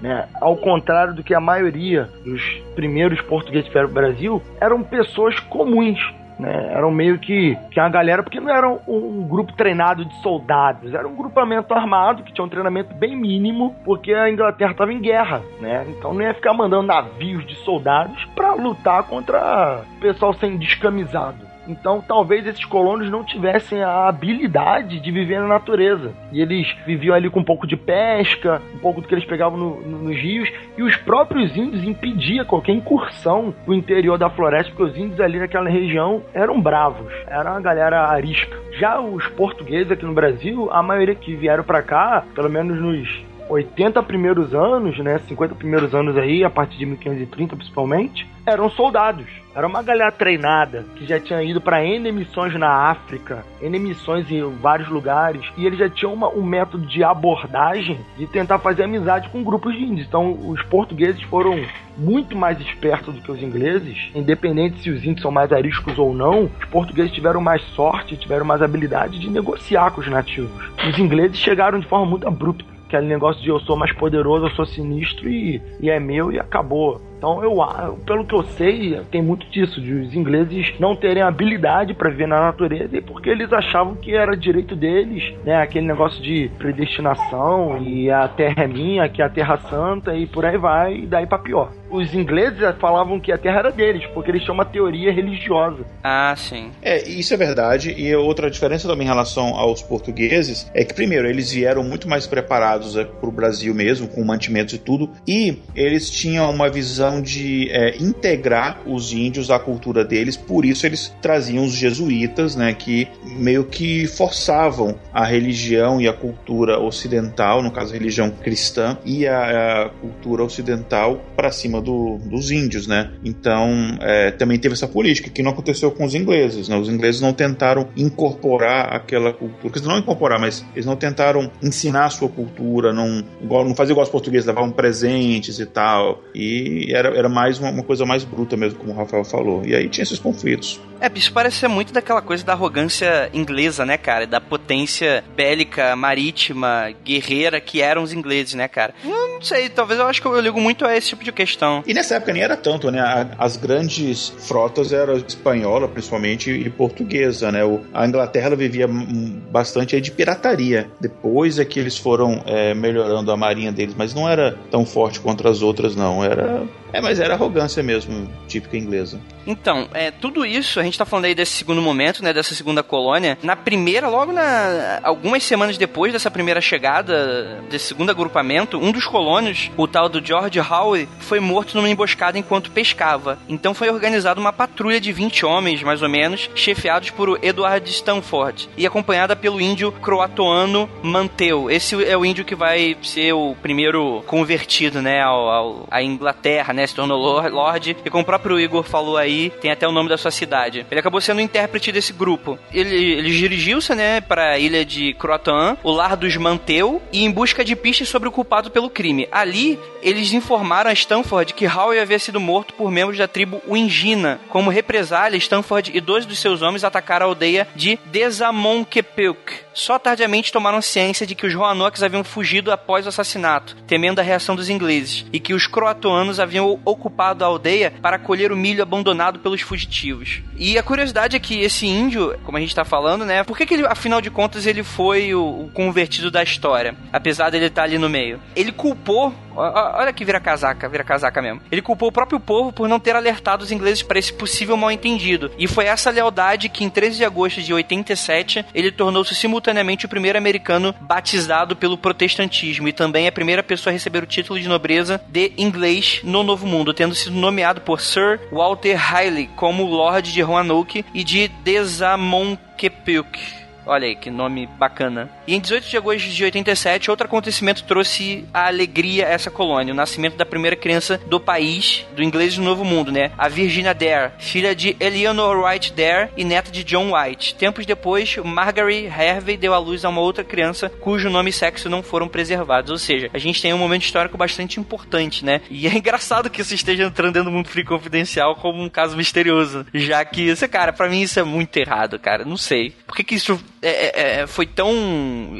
[0.00, 2.42] né, ao contrário do que a maioria dos
[2.74, 5.98] primeiros portugueses para o Brasil, eram pessoas comuns.
[6.38, 10.14] Né, eram meio que, que a galera, porque não era um, um, grupo treinado de
[10.20, 14.92] soldados, era um grupamento armado que tinha um treinamento bem mínimo, porque a Inglaterra estava
[14.92, 15.86] em guerra, né?
[15.88, 21.55] Então não ia ficar mandando navios de soldados para lutar contra pessoal sendo descamisado.
[21.66, 26.12] Então, talvez esses colonos não tivessem a habilidade de viver na natureza.
[26.32, 29.58] E eles viviam ali com um pouco de pesca, um pouco do que eles pegavam
[29.58, 34.72] no, no, nos rios, e os próprios índios impediam qualquer incursão no interior da floresta,
[34.72, 38.56] porque os índios ali naquela região eram bravos, era uma galera arisca.
[38.78, 43.25] Já os portugueses aqui no Brasil, a maioria que vieram para cá, pelo menos nos
[43.48, 49.26] 80 primeiros anos, né, 50 primeiros anos aí, a partir de 1530 principalmente, eram soldados.
[49.54, 54.30] Era uma galera treinada que já tinha ido para N missões na África, N missões
[54.30, 58.84] em vários lugares, e eles já tinham uma, um método de abordagem de tentar fazer
[58.84, 60.06] amizade com grupos de índios.
[60.06, 61.58] Então, os portugueses foram
[61.96, 66.14] muito mais espertos do que os ingleses, independente se os índios são mais ariscos ou
[66.14, 70.70] não, os portugueses tiveram mais sorte, tiveram mais habilidade de negociar com os nativos.
[70.86, 74.50] Os ingleses chegaram de forma muito abrupta aquele negócio de eu sou mais poderoso, eu
[74.50, 77.00] sou sinistro e, e é meu e acabou.
[77.16, 77.56] Então, eu,
[78.04, 82.28] pelo que eu sei, tem muito disso, de os ingleses não terem habilidade para viver
[82.28, 85.56] na natureza e porque eles achavam que era direito deles, né?
[85.56, 90.26] Aquele negócio de predestinação e a terra é minha, que é a terra santa e
[90.26, 91.72] por aí vai, e daí para pior.
[91.90, 95.86] Os ingleses falavam que a terra era deles, porque eles tinham uma teoria religiosa.
[96.02, 96.70] Ah, sim.
[96.82, 97.94] É, isso é verdade.
[97.96, 102.26] E outra diferença também em relação aos portugueses é que, primeiro, eles vieram muito mais
[102.26, 107.05] preparados é, para o Brasil mesmo, com mantimentos e tudo, e eles tinham uma visão
[107.06, 112.56] visão de é, integrar os índios à cultura deles, por isso eles traziam os jesuítas,
[112.56, 118.30] né, que meio que forçavam a religião e a cultura ocidental, no caso a religião
[118.30, 123.12] cristã, e a, a cultura ocidental para cima do, dos índios, né?
[123.24, 126.76] Então é, também teve essa política que não aconteceu com os ingleses, né?
[126.76, 132.10] Os ingleses não tentaram incorporar aquela cultura, não incorporar, mas eles não tentaram ensinar a
[132.10, 137.28] sua cultura, não, não fazer igual os portugueses, levavam presentes e tal, e era, era
[137.28, 139.64] mais uma, uma, coisa mais bruta mesmo, como o Rafael falou.
[139.64, 140.80] E aí tinha esses conflitos.
[141.00, 144.26] É, isso parece ser muito daquela coisa da arrogância inglesa, né, cara?
[144.26, 148.94] Da potência bélica, marítima, guerreira que eram os ingleses, né, cara?
[149.04, 151.84] Eu não sei, talvez eu acho que eu ligo muito a esse tipo de questão.
[151.86, 153.30] E nessa época nem era tanto, né?
[153.38, 157.60] As grandes frotas eram espanhola, principalmente, e portuguesa, né?
[157.92, 160.90] A Inglaterra vivia bastante de pirataria.
[161.00, 165.20] Depois é que eles foram é, melhorando a marinha deles, mas não era tão forte
[165.20, 166.24] contra as outras, não.
[166.24, 169.20] Era é, mas era arrogância mesmo, típica inglesa.
[169.46, 172.82] Então, é, tudo isso, a gente tá falando aí desse segundo momento, né, dessa segunda
[172.82, 173.38] colônia.
[173.42, 179.06] Na primeira, logo na algumas semanas depois dessa primeira chegada, desse segundo agrupamento, um dos
[179.06, 183.38] colonos, o tal do George Howe, foi morto numa emboscada enquanto pescava.
[183.48, 188.68] Então foi organizada uma patrulha de 20 homens, mais ou menos, chefiados por Edward Stanford
[188.76, 191.70] e acompanhada pelo índio croatoano Manteu.
[191.70, 196.72] Esse é o índio que vai ser o primeiro convertido, né, ao, ao à Inglaterra,
[196.76, 197.16] né, se tornou
[197.48, 200.86] Lorde, e como o próprio Igor falou aí, tem até o nome da sua cidade.
[200.90, 202.58] Ele acabou sendo o intérprete desse grupo.
[202.72, 207.30] Ele, ele dirigiu-se, né, para a ilha de Croatan, o lar dos Manteu, e em
[207.30, 209.28] busca de pistas sobre o culpado pelo crime.
[209.32, 214.38] Ali, eles informaram a Stanford que Howe havia sido morto por membros da tribo Wingina.
[214.48, 219.66] Como represália, Stanford e dois dos seus homens atacaram a aldeia de Desamonkepuk.
[219.72, 224.22] Só tardiamente tomaram ciência de que os Roanoks haviam fugido após o assassinato, temendo a
[224.22, 228.56] reação dos ingleses, e que os croatoanos haviam tinham ocupado a aldeia para colher o
[228.56, 230.42] milho abandonado pelos fugitivos.
[230.56, 233.44] E a curiosidade é que esse índio, como a gente está falando, né?
[233.44, 236.96] Por que, que ele, afinal de contas, ele foi o, o convertido da história?
[237.12, 238.40] Apesar dele estar tá ali no meio.
[238.54, 241.62] Ele culpou Olha que vira casaca, vira casaca mesmo.
[241.72, 245.50] Ele culpou o próprio povo por não ter alertado os ingleses para esse possível mal-entendido.
[245.58, 250.08] E foi essa lealdade que, em 13 de agosto de 87, ele tornou-se simultaneamente o
[250.08, 254.68] primeiro americano batizado pelo protestantismo e também a primeira pessoa a receber o título de
[254.68, 260.32] nobreza de inglês no Novo Mundo, tendo sido nomeado por Sir Walter Raleigh como Lord
[260.32, 263.65] de Roanoke e de Desamonkepuk.
[263.86, 265.30] Olha aí, que nome bacana.
[265.46, 269.94] E em 18 de agosto de 87, outro acontecimento trouxe a alegria a essa colônia,
[269.94, 273.30] o nascimento da primeira criança do país, do inglês do Novo Mundo, né?
[273.38, 277.54] A Virginia Dare, filha de Eleanor White Dare e neta de John White.
[277.54, 281.88] Tempos depois, Margaret Hervey deu à luz a uma outra criança cujo nome e sexo
[281.88, 282.90] não foram preservados.
[282.90, 285.60] Ou seja, a gente tem um momento histórico bastante importante, né?
[285.70, 289.16] E é engraçado que isso esteja entrando dentro do mundo free confidencial como um caso
[289.16, 292.44] misterioso, já que, cara, para mim isso é muito errado, cara.
[292.44, 292.90] Não sei.
[293.06, 294.90] Por que que isso é, é, é, foi tão.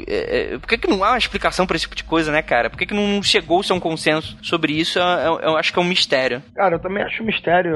[0.07, 2.41] É, é, por que, que não há uma explicação para esse tipo de coisa, né,
[2.41, 2.69] cara?
[2.69, 4.99] Por que, que não chegou-se a um consenso sobre isso?
[4.99, 6.41] Eu, eu, acho que é um mistério.
[6.55, 7.73] Cara, eu também acho um mistério.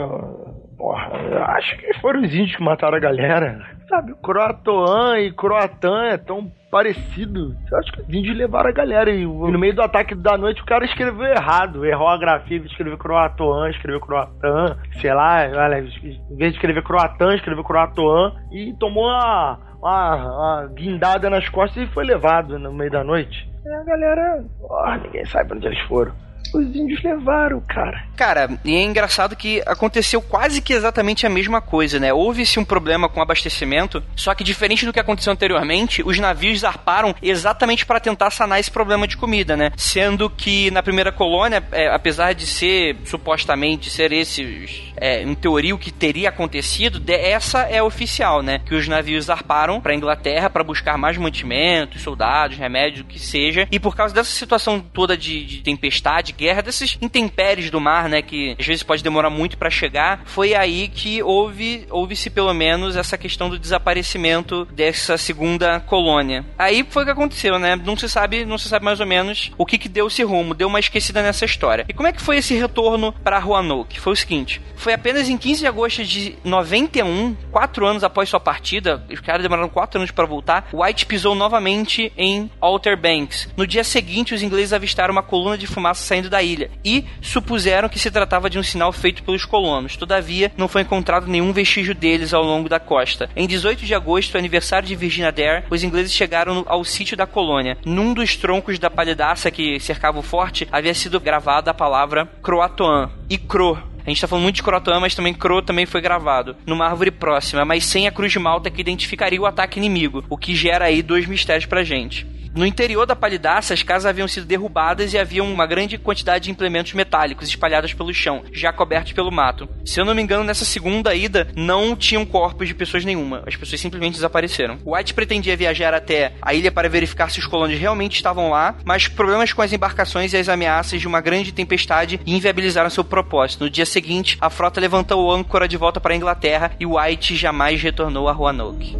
[0.77, 3.80] Porra, eu acho que foram os índios que mataram a galera.
[3.91, 7.53] Sabe, Croatoan e Croatan é tão parecido.
[7.69, 9.11] Eu acho que os índios levaram a galera.
[9.11, 11.85] E no meio do ataque da noite, o cara escreveu errado.
[11.85, 17.35] Errou a grafia, escreveu Croatoan, escreveu Croatan, sei lá, olha, em vez de escrever Croatan,
[17.35, 22.91] escreveu Croatoan e tomou a uma, uma guindada nas costas e foi levado no meio
[22.91, 23.51] da noite.
[23.65, 26.13] E a galera, oh, ninguém sabe onde eles foram.
[26.53, 28.03] Os índios levaram, cara.
[28.15, 32.13] Cara, e é engraçado que aconteceu quase que exatamente a mesma coisa, né?
[32.13, 37.15] Houve-se um problema com abastecimento, só que diferente do que aconteceu anteriormente, os navios zarparam
[37.21, 39.71] exatamente para tentar sanar esse problema de comida, né?
[39.77, 45.73] Sendo que na primeira colônia, é, apesar de ser supostamente ser esses, é, em teoria,
[45.73, 48.59] o que teria acontecido, essa é oficial, né?
[48.65, 53.67] Que os navios zarparam para Inglaterra para buscar mais mantimentos, soldados, remédios, o que seja,
[53.71, 58.21] e por causa dessa situação toda de, de tempestade, guerra, desses intempéries do mar, né,
[58.23, 62.95] que às vezes pode demorar muito para chegar, foi aí que houve, houve-se pelo menos
[62.95, 66.43] essa questão do desaparecimento dessa segunda colônia.
[66.57, 67.75] Aí foi o que aconteceu, né?
[67.75, 70.55] Não se sabe, não se sabe mais ou menos o que que deu esse rumo,
[70.55, 71.85] deu uma esquecida nessa história.
[71.87, 73.99] E como é que foi esse retorno para Roanoke?
[73.99, 78.39] Foi o seguinte, foi apenas em 15 de agosto de 91, quatro anos após sua
[78.39, 83.47] partida, os caras demoraram quatro anos para voltar, White pisou novamente em Outer Banks.
[83.55, 87.89] No dia seguinte, os ingleses avistaram uma coluna de fumaça saindo da ilha e supuseram
[87.89, 89.95] que se tratava de um sinal feito pelos colonos.
[89.95, 93.29] Todavia, não foi encontrado nenhum vestígio deles ao longo da costa.
[93.35, 97.77] Em 18 de agosto, aniversário de Virginia Dare, os ingleses chegaram ao sítio da colônia.
[97.85, 103.11] Num dos troncos da palhaça que cercava o forte, havia sido gravada a palavra Croatoan
[103.29, 106.55] e Cro a gente tá falando muito de Croatoan, mas também Cro também foi gravado
[106.65, 110.37] numa árvore próxima, mas sem a cruz de malta que identificaria o ataque inimigo, o
[110.37, 112.25] que gera aí dois mistérios pra gente.
[112.53, 116.51] No interior da palidaça, as casas haviam sido derrubadas e havia uma grande quantidade de
[116.51, 119.69] implementos metálicos espalhados pelo chão, já cobertos pelo mato.
[119.85, 123.41] Se eu não me engano, nessa segunda ida, não tinham corpos de pessoas nenhuma.
[123.47, 124.79] As pessoas simplesmente desapareceram.
[124.85, 129.07] White pretendia viajar até a ilha para verificar se os colonos realmente estavam lá, mas
[129.07, 133.63] problemas com as embarcações e as ameaças de uma grande tempestade inviabilizaram seu propósito.
[133.63, 137.81] No dia seguinte, a frota levantou âncora de volta para a Inglaterra e White jamais
[137.81, 138.97] retornou a Roanoke.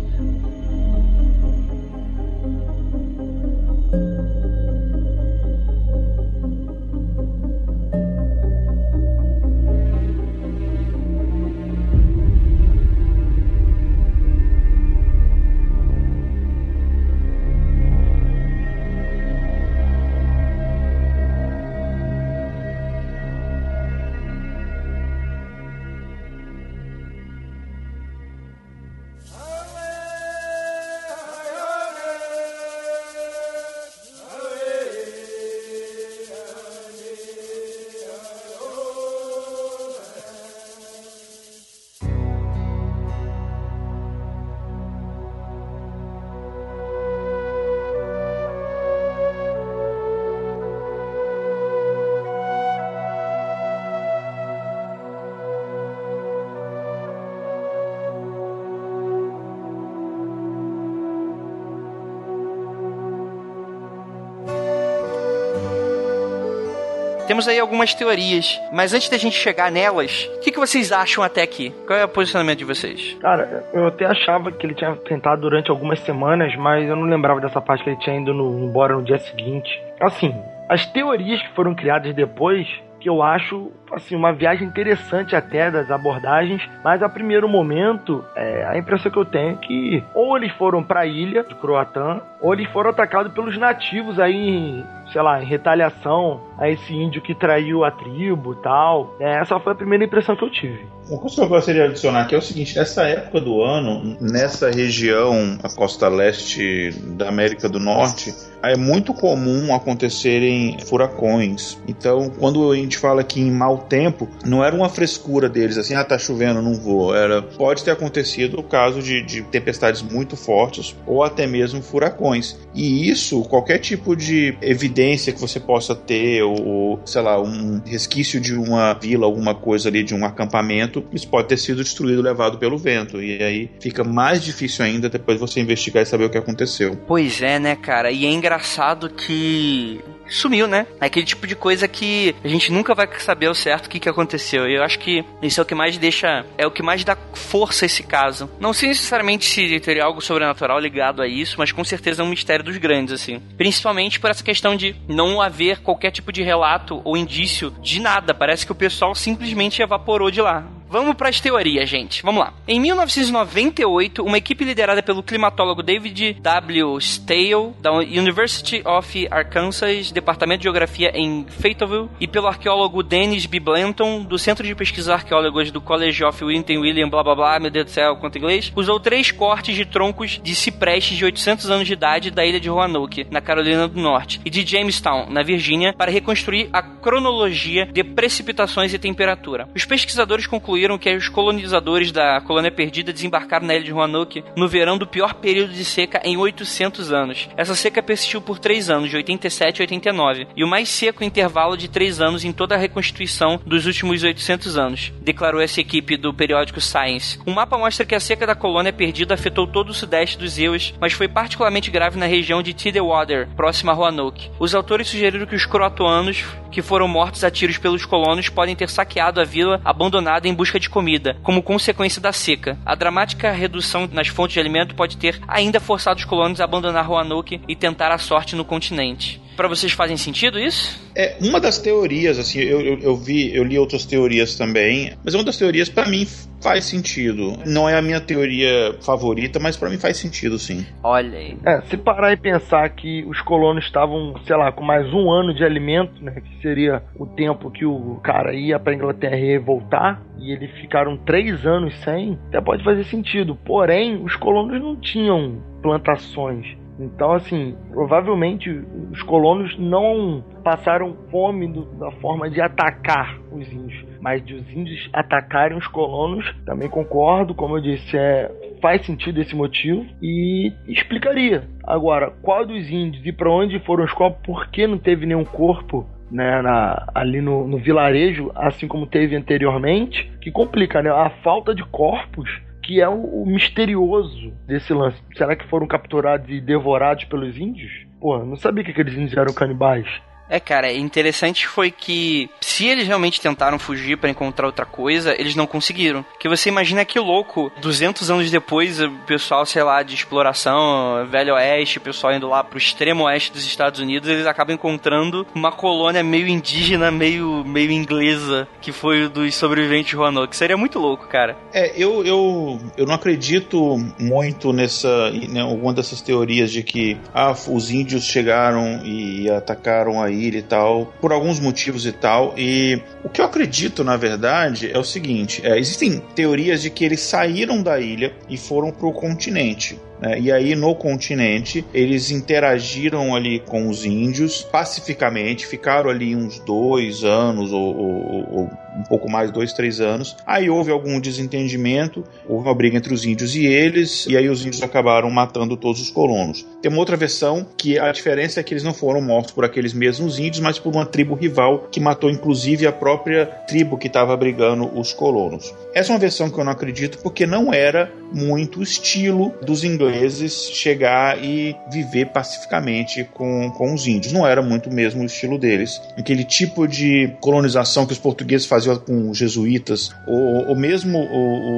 [67.31, 71.23] Temos aí algumas teorias, mas antes da gente chegar nelas, o que, que vocês acham
[71.23, 71.73] até aqui?
[71.87, 73.17] Qual é o posicionamento de vocês?
[73.21, 77.39] Cara, eu até achava que ele tinha tentado durante algumas semanas, mas eu não lembrava
[77.39, 79.81] dessa parte que ele tinha ido no, embora no dia seguinte.
[80.01, 80.35] Assim,
[80.67, 82.67] as teorias que foram criadas depois
[82.99, 88.65] que eu acho assim uma viagem interessante até das abordagens, mas a primeiro momento é,
[88.65, 92.21] a impressão que eu tenho é que ou eles foram para a ilha de Croatã,
[92.39, 97.35] ou eles foram atacados pelos nativos aí sei lá, em retaliação a esse índio que
[97.35, 99.15] traiu a tribo tal.
[99.19, 100.85] É, essa foi a primeira impressão que eu tive.
[101.09, 104.17] Uma coisa que eu gostaria de adicionar aqui é o seguinte: nessa época do ano,
[104.21, 108.33] nessa região, a costa leste da América do Norte,
[108.63, 111.77] é muito comum acontecerem furacões.
[111.87, 115.93] Então, quando a gente fala que em mau tempo, não era uma frescura deles assim,
[115.93, 117.15] ah, tá chovendo, não vou.
[117.15, 122.57] Era, pode ter acontecido o caso de, de tempestades muito fortes ou até mesmo furacões.
[122.73, 128.39] E isso, qualquer tipo de evidência que você possa ter, ou, sei lá, um resquício
[128.39, 132.57] de uma vila, alguma coisa ali, de um acampamento, isso pode ter sido destruído, levado
[132.57, 133.21] pelo vento.
[133.21, 136.97] E aí fica mais difícil ainda depois você investigar e saber o que aconteceu.
[137.07, 138.11] Pois é, né, cara?
[138.11, 140.01] E é engraçado que
[140.31, 140.87] sumiu, né?
[140.99, 143.99] É aquele tipo de coisa que a gente nunca vai saber ao certo o que,
[143.99, 144.67] que aconteceu.
[144.67, 146.45] E eu acho que isso é o que mais deixa.
[146.57, 148.49] É o que mais dá força a esse caso.
[148.59, 152.29] Não sei necessariamente se teria algo sobrenatural ligado a isso, mas com certeza é um
[152.29, 153.41] mistério dos grandes, assim.
[153.57, 158.33] Principalmente por essa questão de não haver qualquer tipo de relato ou indício de nada.
[158.33, 160.65] Parece que o pessoal simplesmente evaporou de lá.
[160.91, 162.21] Vamos para as teorias, gente.
[162.21, 162.53] Vamos lá.
[162.67, 166.97] Em 1998, uma equipe liderada pelo climatólogo David W.
[166.97, 173.57] Stale, da University of Arkansas, Departamento de Geografia em Fayetteville, e pelo arqueólogo Dennis B.
[173.61, 177.71] Blanton, do Centro de Pesquisas Arqueólogas do College of Winton William, blá blá blá, meu
[177.71, 181.87] Deus do céu, quanto inglês, usou três cortes de troncos de ciprestes de 800 anos
[181.87, 185.93] de idade da ilha de Roanoke, na Carolina do Norte, e de Jamestown, na Virgínia,
[185.93, 189.69] para reconstruir a cronologia de precipitações e temperatura.
[189.73, 194.43] Os pesquisadores concluíram concluíram que os colonizadores da colônia perdida desembarcaram na ilha de Roanoke
[194.55, 197.49] no verão do pior período de seca em 800 anos.
[197.55, 201.77] Essa seca persistiu por três anos, de 87 a 89, e o mais seco intervalo
[201.77, 206.33] de três anos em toda a reconstituição dos últimos 800 anos, declarou essa equipe do
[206.33, 207.39] periódico Science.
[207.45, 210.95] O mapa mostra que a seca da colônia perdida afetou todo o sudeste dos Eos,
[210.99, 214.49] mas foi particularmente grave na região de Tidewater, próxima a Roanoke.
[214.59, 218.89] Os autores sugeriram que os croatoanos que foram mortos a tiros pelos colonos podem ter
[218.89, 222.77] saqueado a vila abandonada em busca de comida, como consequência da seca.
[222.85, 227.05] A dramática redução nas fontes de alimento pode ter ainda forçado os colonos a abandonar
[227.05, 229.41] Roanoke e tentar a sorte no continente.
[229.61, 230.99] Para vocês fazem sentido isso?
[231.15, 235.35] É uma das teorias, assim, eu, eu, eu, vi, eu li outras teorias também, mas
[235.35, 236.25] uma das teorias para mim
[236.59, 237.59] faz sentido.
[237.63, 240.83] Não é a minha teoria favorita, mas para mim faz sentido, sim.
[241.03, 241.55] Olha aí.
[241.63, 245.53] É, se parar e pensar que os colonos estavam, sei lá, com mais um ano
[245.53, 250.23] de alimento, né, que seria o tempo que o cara ia para Inglaterra e voltar,
[250.39, 253.55] e eles ficaram três anos sem, até pode fazer sentido.
[253.55, 258.69] Porém, os colonos não tinham plantações então, assim, provavelmente
[259.11, 264.71] os colonos não passaram fome do, da forma de atacar os índios, mas de os
[264.71, 270.71] índios atacarem os colonos, também concordo, como eu disse, é, faz sentido esse motivo e
[270.87, 271.67] explicaria.
[271.83, 275.43] Agora, qual dos índios e para onde foram os corpos, por que não teve nenhum
[275.45, 281.09] corpo né, na, ali no, no, vilarejo, assim como teve anteriormente, que complica, né?
[281.09, 282.61] A falta de corpos
[282.91, 285.17] que é o, o, misterioso desse lance.
[285.37, 287.89] Será que foram capturados e devorados pelos índios?
[288.19, 290.05] Pô, não sabia que aqueles índios eram canibais.
[290.51, 295.55] É, cara, interessante foi que se eles realmente tentaram fugir para encontrar outra coisa, eles
[295.55, 296.25] não conseguiram.
[296.37, 301.53] Que você imagina que louco, 200 anos depois, o pessoal, sei lá, de exploração, Velho
[301.53, 305.71] Oeste, o pessoal indo lá pro extremo oeste dos Estados Unidos, eles acabam encontrando uma
[305.71, 310.53] colônia meio indígena, meio, meio inglesa, que foi dos sobreviventes de Roanoke.
[310.53, 311.55] Seria muito louco, cara.
[311.71, 317.51] É, eu, eu, eu não acredito muito nessa, né, alguma dessas teorias de que ah,
[317.51, 322.53] os índios chegaram e atacaram aí e tal, por alguns motivos e tal.
[322.57, 327.05] E o que eu acredito, na verdade, é o seguinte: é, existem teorias de que
[327.05, 329.99] eles saíram da ilha e foram para o continente.
[330.21, 330.39] Né?
[330.39, 337.23] E aí no continente eles interagiram ali com os índios pacificamente, ficaram ali uns dois
[337.23, 340.35] anos ou, ou, ou um pouco mais, dois, três anos.
[340.45, 344.65] Aí houve algum desentendimento, houve uma briga entre os índios e eles, e aí os
[344.65, 346.65] índios acabaram matando todos os colonos.
[346.81, 349.93] Tem uma outra versão que a diferença é que eles não foram mortos por aqueles
[349.93, 354.35] mesmos índios, mas por uma tribo rival que matou inclusive a própria tribo que estava
[354.35, 355.73] brigando os colonos.
[355.93, 359.83] Essa é uma versão que eu não acredito porque não era muito o estilo dos
[359.83, 364.31] ingleses chegar e viver pacificamente com, com os índios.
[364.31, 366.01] Não era muito mesmo o estilo deles.
[366.17, 371.19] Aquele tipo de colonização que os portugueses faziam com os jesuítas, ou, ou mesmo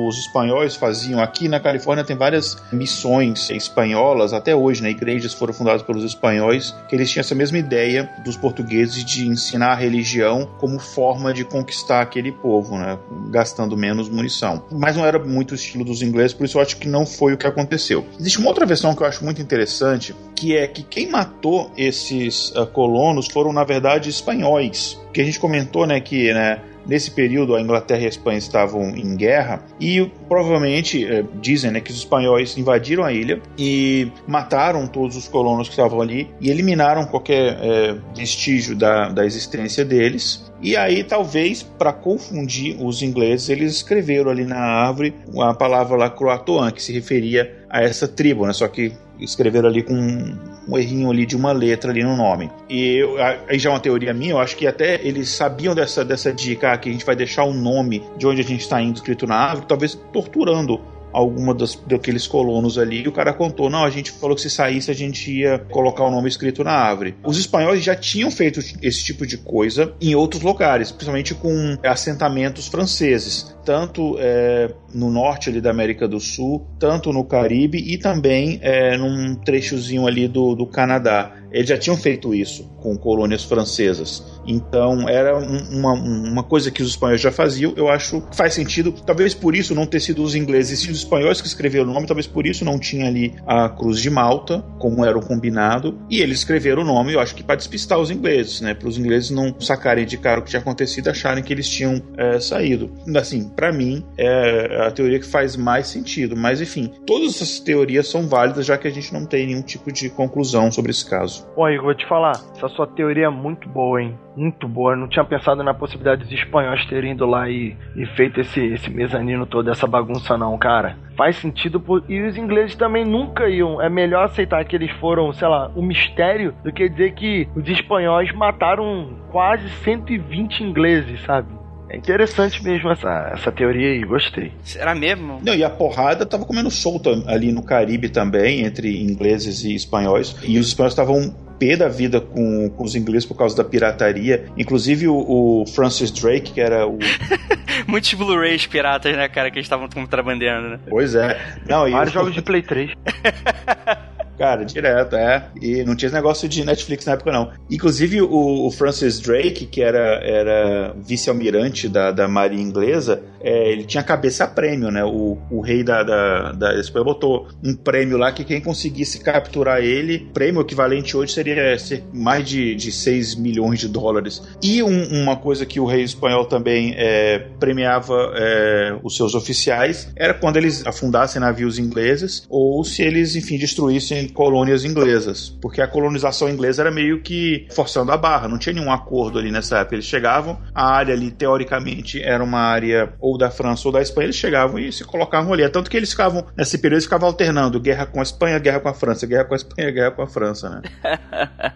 [0.08, 1.20] os espanhóis faziam.
[1.20, 4.92] Aqui na Califórnia tem várias missões espanholas, até hoje, né?
[4.92, 9.72] Igrejas foram fundadas pelos espanhóis, que eles tinham essa mesma ideia dos portugueses de ensinar
[9.72, 12.98] a religião como forma de conquistar aquele povo, né?
[13.32, 14.66] Gastando menos munição.
[14.72, 17.34] Mas não era muito o estilo dos ingleses, por isso eu acho que não foi
[17.34, 18.06] o que aconteceu.
[18.20, 22.50] Existe uma outra versão que eu acho muito interessante, que é que quem matou esses
[22.52, 25.00] uh, colonos foram, na verdade, espanhóis.
[25.14, 28.90] Que a gente comentou, né, que né, Nesse período, a Inglaterra e a Espanha estavam
[28.90, 34.86] em guerra e provavelmente eh, dizem né, que os espanhóis invadiram a ilha e mataram
[34.86, 40.52] todos os colonos que estavam ali e eliminaram qualquer eh, vestígio da, da existência deles.
[40.64, 46.10] E aí, talvez, para confundir os ingleses, eles escreveram ali na árvore a palavra lá
[46.10, 48.54] Croatoan, que se referia a essa tribo, né?
[48.54, 52.50] Só que escreveram ali com um errinho ali de uma letra ali no nome.
[52.70, 56.04] E eu, aí já é uma teoria minha, eu acho que até eles sabiam dessa,
[56.06, 58.82] dessa dica ah, que a gente vai deixar o nome de onde a gente está
[58.82, 60.80] indo escrito na árvore, talvez torturando
[61.14, 64.50] alguma das, daqueles colonos ali e o cara contou, não, a gente falou que se
[64.50, 67.16] saísse a gente ia colocar o nome escrito na árvore.
[67.24, 72.68] Os espanhóis já tinham feito esse tipo de coisa em outros lugares, principalmente com assentamentos
[72.68, 78.60] franceses, tanto é, no norte ali da América do Sul, tanto no Caribe e também
[78.62, 81.34] é, num trechozinho ali do, do Canadá.
[81.52, 84.24] Eles já tinham feito isso com colônias francesas.
[84.46, 87.74] Então era uma, uma coisa que os espanhóis já faziam.
[87.78, 88.92] Eu acho que faz sentido.
[88.92, 92.08] Talvez por isso não ter sido os ingleses, espanhóis que escreveram o nome.
[92.08, 96.00] Talvez por isso não tinha ali a Cruz de Malta, como era o combinado.
[96.10, 98.74] E eles escreveram o nome, eu acho que para despistar os ingleses, né?
[98.74, 102.02] Para os ingleses não sacarem de cara o que tinha acontecido acharem que eles tinham
[102.18, 102.92] é, saído.
[103.16, 106.36] Assim, para mim, é a teoria que faz mais sentido.
[106.36, 109.92] Mas enfim, todas essas teorias são válidas, já que a gente não tem nenhum tipo
[109.92, 111.48] de conclusão sobre esse caso.
[111.56, 114.18] Bom, Igor, vou te falar, essa sua teoria é muito boa, hein?
[114.36, 114.94] Muito boa.
[114.94, 118.60] Eu não tinha pensado na possibilidade dos espanhóis terem ido lá e, e feito esse,
[118.66, 120.93] esse mezanino todo, essa bagunça, não, cara.
[121.16, 121.80] Faz sentido.
[121.80, 122.04] Por...
[122.10, 123.82] E os ingleses também nunca iam.
[123.82, 127.68] É melhor aceitar que eles foram, sei lá, um mistério do que dizer que os
[127.68, 131.63] espanhóis mataram quase 120 ingleses, sabe?
[131.94, 134.52] É interessante mesmo essa, essa teoria aí, gostei.
[134.64, 135.40] Será mesmo?
[135.44, 140.36] Não, e a porrada tava comendo solta ali no Caribe também, entre ingleses e espanhóis.
[140.42, 144.46] E os espanhóis estavam pé da vida com, com os ingleses por causa da pirataria.
[144.58, 145.16] Inclusive o,
[145.62, 146.98] o Francis Drake, que era o.
[147.86, 150.80] Muitos Blu-rays piratas, né, cara, que eles estavam contrabandeando, né?
[150.90, 151.40] Pois é.
[151.70, 152.90] Não, Vários jogos de Play 3.
[154.38, 155.46] Cara, direto, é.
[155.62, 157.52] E não tinha esse negócio de Netflix na época, não.
[157.70, 163.84] Inclusive, o, o Francis Drake, que era, era vice-almirante da, da Marinha Inglesa, é, ele
[163.84, 165.04] tinha cabeça a prêmio, né?
[165.04, 169.82] O, o rei da, da, da Espanha botou um prêmio lá que quem conseguisse capturar
[169.82, 174.42] ele, prêmio equivalente hoje seria ser mais de, de 6 milhões de dólares.
[174.62, 180.12] E um, uma coisa que o rei espanhol também é, premiava é, os seus oficiais
[180.16, 185.88] era quando eles afundassem navios ingleses ou se eles, enfim, destruíssem colônias inglesas, porque a
[185.88, 189.96] colonização inglesa era meio que forçando a barra, não tinha nenhum acordo ali nessa época.
[189.96, 194.26] Eles chegavam, a área ali, teoricamente, era uma área ou da França ou da Espanha,
[194.26, 195.64] eles chegavam e se colocavam ali.
[195.64, 198.80] É tanto que eles ficavam, nesse período, eles ficavam alternando guerra com a Espanha, guerra
[198.80, 200.82] com a França, guerra com a Espanha, guerra com a França, né?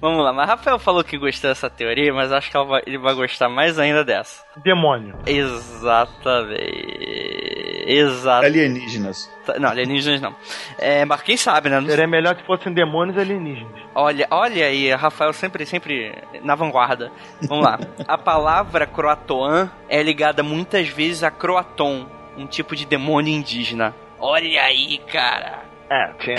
[0.00, 3.48] Vamos lá, mas Rafael falou que gostou dessa teoria, mas acho que ele vai gostar
[3.48, 4.42] mais ainda dessa.
[4.62, 5.16] Demônio.
[5.26, 7.75] Exatamente.
[7.86, 8.44] Exato.
[8.44, 9.30] Alienígenas.
[9.58, 10.34] Não, alienígenas não.
[10.76, 11.80] É, mas quem sabe, né?
[11.82, 13.72] Seria melhor que fossem demônios alienígenas.
[13.94, 16.12] Olha, olha aí, Rafael sempre, sempre
[16.42, 17.12] na vanguarda.
[17.42, 17.78] Vamos lá.
[18.08, 22.06] a palavra croatoan é ligada muitas vezes a croaton,
[22.36, 23.94] um tipo de demônio indígena.
[24.18, 25.65] Olha aí, cara.
[25.88, 26.36] É, tinha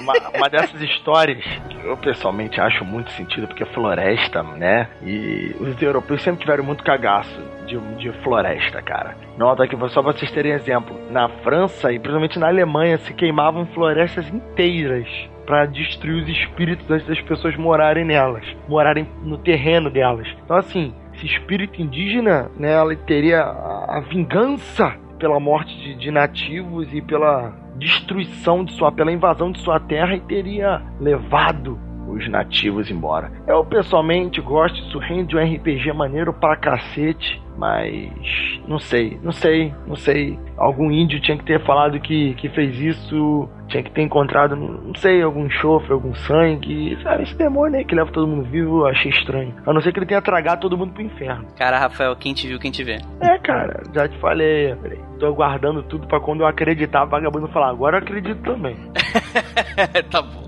[0.00, 4.88] uma, uma, dessas histórias que eu pessoalmente acho muito sentido, porque floresta, né?
[5.02, 9.16] E os europeus sempre tiveram muito cagaço de, de floresta, cara.
[9.38, 13.66] Nota que só pra vocês terem exemplo, na França e principalmente na Alemanha se queimavam
[13.66, 15.06] florestas inteiras
[15.46, 20.26] para destruir os espíritos antes das pessoas morarem nelas, morarem no terreno delas.
[20.44, 26.10] Então assim, esse espírito indígena, né, ela teria a, a vingança pela morte de, de
[26.10, 32.28] nativos e pela destruição de sua, pela invasão de sua terra e teria levado os
[32.28, 33.32] nativos embora.
[33.46, 38.10] Eu pessoalmente gosto, isso rende um RPG maneiro pra cacete, mas
[38.66, 40.38] não sei, não sei, não sei.
[40.56, 44.94] Algum índio tinha que ter falado que, que fez isso, tinha que ter encontrado, não
[44.94, 46.98] sei, algum chofre, algum sangue.
[47.02, 49.54] Sabe, esse demônio aí que leva todo mundo vivo, eu achei estranho.
[49.66, 51.46] A não ser que ele tenha tragado todo mundo pro inferno.
[51.56, 52.98] Cara, Rafael, quem te viu, quem te vê.
[53.20, 55.00] É, cara, já te falei, peraí.
[55.18, 58.76] Tô aguardando tudo para quando eu acreditar, o vagabundo falar, agora eu acredito também.
[60.10, 60.42] tá bom.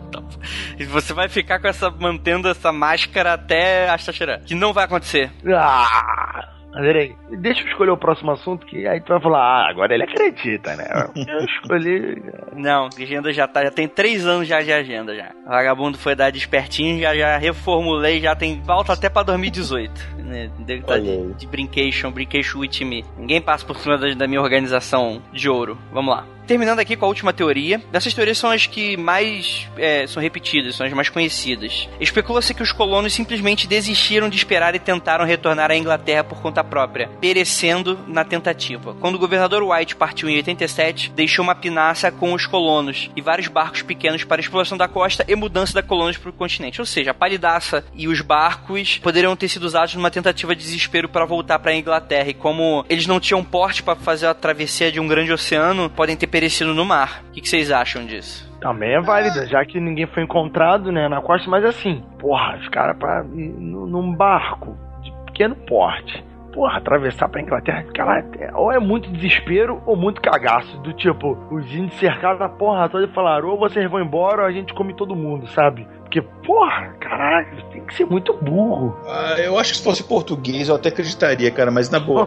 [0.78, 4.42] E você vai ficar com essa mantendo essa máscara até a Shashira.
[4.44, 5.30] Que não vai acontecer.
[5.46, 6.53] Ah!
[6.74, 10.02] Andrei, deixa eu escolher o próximo assunto, que aí tu vai falar, ah, agora ele
[10.02, 10.84] acredita, né?
[11.14, 12.22] Eu escolhi.
[12.56, 15.30] Não, agenda já tá, já tem três anos já de agenda já.
[15.46, 20.14] O vagabundo foi dar despertinho, já, já reformulei, já tem volta até pra 2018.
[20.18, 20.50] Né?
[20.84, 23.04] Tá de, de brincation, brincation with me.
[23.16, 25.78] Ninguém passa por cima da, da minha organização de ouro.
[25.92, 26.26] Vamos lá.
[26.46, 27.80] Terminando aqui com a última teoria.
[27.92, 31.88] Essas teorias são as que mais é, são repetidas, são as mais conhecidas.
[31.98, 36.62] Especula-se que os colonos simplesmente desistiram de esperar e tentaram retornar à Inglaterra por conta
[36.62, 38.94] própria, perecendo na tentativa.
[39.00, 43.48] Quando o governador White partiu em 87, deixou uma pinaça com os colonos e vários
[43.48, 46.80] barcos pequenos para exploração da costa e mudança da colônia para o continente.
[46.80, 51.08] Ou seja, a palidaça e os barcos poderiam ter sido usados numa tentativa de desespero
[51.08, 52.28] para voltar para a Inglaterra.
[52.28, 56.16] E como eles não tinham porte para fazer a travessia de um grande oceano, podem
[56.16, 57.22] ter perecido no mar.
[57.28, 58.52] O que, vocês acham disso?
[58.60, 62.68] Também é válida, já que ninguém foi encontrado, né, na costa, mas assim, porra, os
[62.70, 68.24] caras para num barco de pequeno porte porra, atravessar pra Inglaterra, cara,
[68.54, 70.78] ou é muito desespero ou muito cagaço.
[70.78, 74.46] Do tipo, os índios cercaram a porra toda e falaram: ou vocês vão embora ou
[74.46, 75.86] a gente come todo mundo, sabe?
[76.14, 78.96] Porque, porra, caralho, tem que ser muito burro.
[79.04, 82.24] Ah, eu acho que se fosse português eu até acreditaria, cara, mas na boa.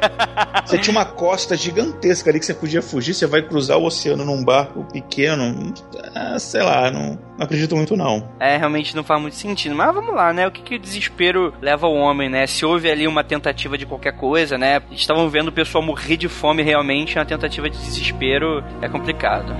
[0.64, 4.24] você tinha uma costa gigantesca ali que você podia fugir, você vai cruzar o oceano
[4.24, 5.74] num barco pequeno.
[6.14, 8.26] Ah, sei lá, não, não acredito muito não.
[8.40, 9.74] É, realmente não faz muito sentido.
[9.74, 10.46] Mas vamos lá, né?
[10.46, 12.46] O que, que o desespero leva o homem, né?
[12.46, 14.80] Se houve ali uma tentativa de qualquer coisa, né?
[14.90, 19.54] Estavam vendo o pessoal morrer de fome realmente, uma tentativa de desespero é complicado.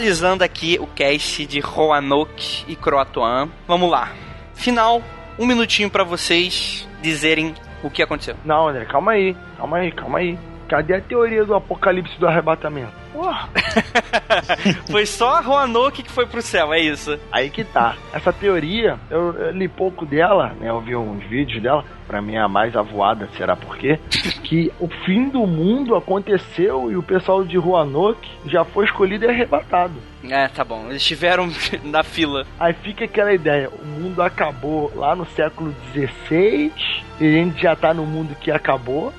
[0.00, 3.50] Finalizando aqui o cast de Roanoke e Croatoan.
[3.68, 4.10] Vamos lá.
[4.54, 5.02] Final,
[5.38, 8.34] um minutinho para vocês dizerem o que aconteceu.
[8.42, 10.38] Não, André, calma aí, calma aí, calma aí.
[10.70, 12.92] Cadê a teoria do apocalipse do arrebatamento?
[14.88, 17.18] foi só a Roanoke que foi pro céu, é isso.
[17.32, 17.96] Aí que tá.
[18.12, 20.70] Essa teoria, eu, eu li pouco dela, né?
[20.70, 21.84] Eu vi uns vídeos dela.
[22.06, 23.98] Pra mim, a mais avoada, será por quê?
[24.44, 29.28] que o fim do mundo aconteceu e o pessoal de Roanoke já foi escolhido e
[29.28, 29.94] arrebatado.
[30.22, 30.84] É, tá bom.
[30.88, 31.50] Eles estiveram
[31.82, 32.46] na fila.
[32.60, 36.72] Aí fica aquela ideia: o mundo acabou lá no século XVI
[37.20, 39.12] e a gente já tá no mundo que acabou.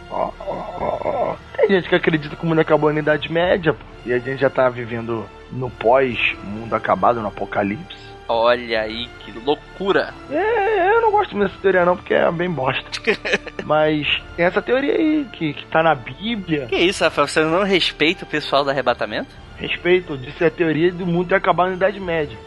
[1.56, 3.76] Tem gente que acredita que o mundo acabou na Idade Média
[4.06, 8.12] e a gente já tá vivendo no pós-mundo acabado, no apocalipse.
[8.28, 10.14] Olha aí, que loucura!
[10.32, 12.84] É, eu não gosto dessa teoria não, porque é bem bosta.
[13.66, 16.68] Mas tem essa teoria aí, que, que tá na Bíblia.
[16.68, 17.28] Que isso, Rafael?
[17.28, 19.30] Você não respeita o pessoal do arrebatamento?
[19.58, 22.38] Respeito, disse a teoria do mundo ter acabado na Idade Média.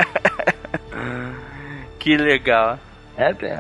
[2.00, 2.78] que legal.
[3.17, 3.51] É, tem,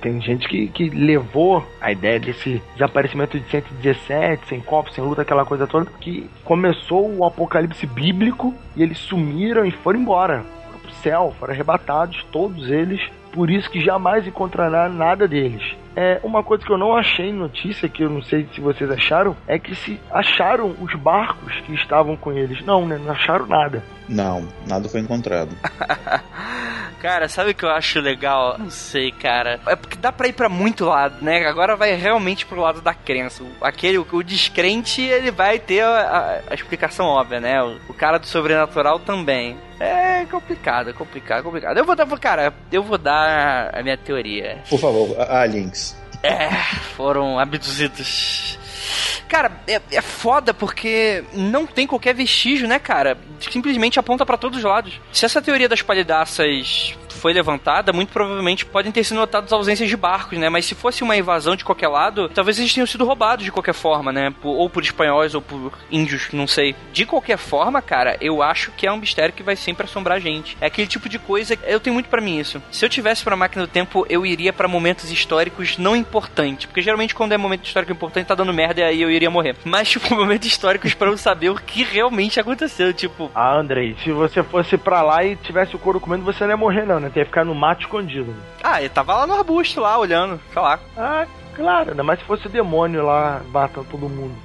[0.00, 5.22] tem gente que, que levou a ideia desse desaparecimento de 117, sem copo, sem luta,
[5.22, 10.44] aquela coisa toda, que começou o apocalipse bíblico e eles sumiram e foram embora.
[10.64, 13.00] Foram pro céu, foram arrebatados, todos eles,
[13.32, 15.76] por isso que jamais encontrará nada deles.
[15.96, 18.90] É, uma coisa que eu não achei em notícia, que eu não sei se vocês
[18.90, 22.62] acharam, é que se acharam os barcos que estavam com eles.
[22.64, 23.00] Não, né?
[23.02, 23.82] Não acharam nada.
[24.06, 25.50] Não, nada foi encontrado.
[27.00, 28.56] Cara, sabe o que eu acho legal?
[28.58, 29.60] Não sei, cara.
[29.66, 31.46] É porque dá pra ir pra muito lado, né?
[31.46, 33.44] Agora vai realmente pro lado da crença.
[33.60, 37.62] Aquele, o, descrente, ele vai ter a, a, a explicação óbvia, né?
[37.62, 39.56] O, o, cara do sobrenatural também.
[39.78, 41.76] É complicado, complicado, complicado.
[41.76, 44.62] Eu vou dar, cara, eu vou dar a minha teoria.
[44.68, 45.85] Por favor, aliens.
[46.26, 46.50] É,
[46.96, 48.58] foram abduzidos
[49.28, 53.18] Cara, é, é foda porque não tem qualquer vestígio, né, cara?
[53.40, 55.00] Simplesmente aponta para todos os lados.
[55.12, 59.96] Se essa teoria das palhaças foi levantada, muito provavelmente podem ter sido notadas ausências de
[59.96, 60.48] barcos, né?
[60.48, 63.74] Mas se fosse uma invasão de qualquer lado, talvez eles tenham sido roubados de qualquer
[63.74, 64.32] forma, né?
[64.42, 66.76] ou por espanhóis ou por índios, não sei.
[66.92, 70.20] De qualquer forma, cara, eu acho que é um mistério que vai sempre assombrar a
[70.20, 70.56] gente.
[70.60, 72.62] É aquele tipo de coisa, eu tenho muito para mim isso.
[72.70, 76.82] Se eu tivesse para máquina do tempo, eu iria para momentos históricos não importantes, porque
[76.82, 79.56] geralmente quando é momento histórico importante tá dando merda e aí eu iria morrer.
[79.64, 83.30] Mas tipo momentos históricos para eu saber o que realmente aconteceu, tipo.
[83.34, 86.56] Ah, Andrei, se você fosse para lá e tivesse o couro comendo, você não ia
[86.56, 87.10] morrer não, né?
[87.14, 88.34] Ia ficar no mato escondido.
[88.62, 90.78] Ah, ele tava lá no arbusto, lá, olhando, sei lá.
[90.96, 94.36] Ah, Claro, ainda mais se fosse o demônio lá matando todo mundo.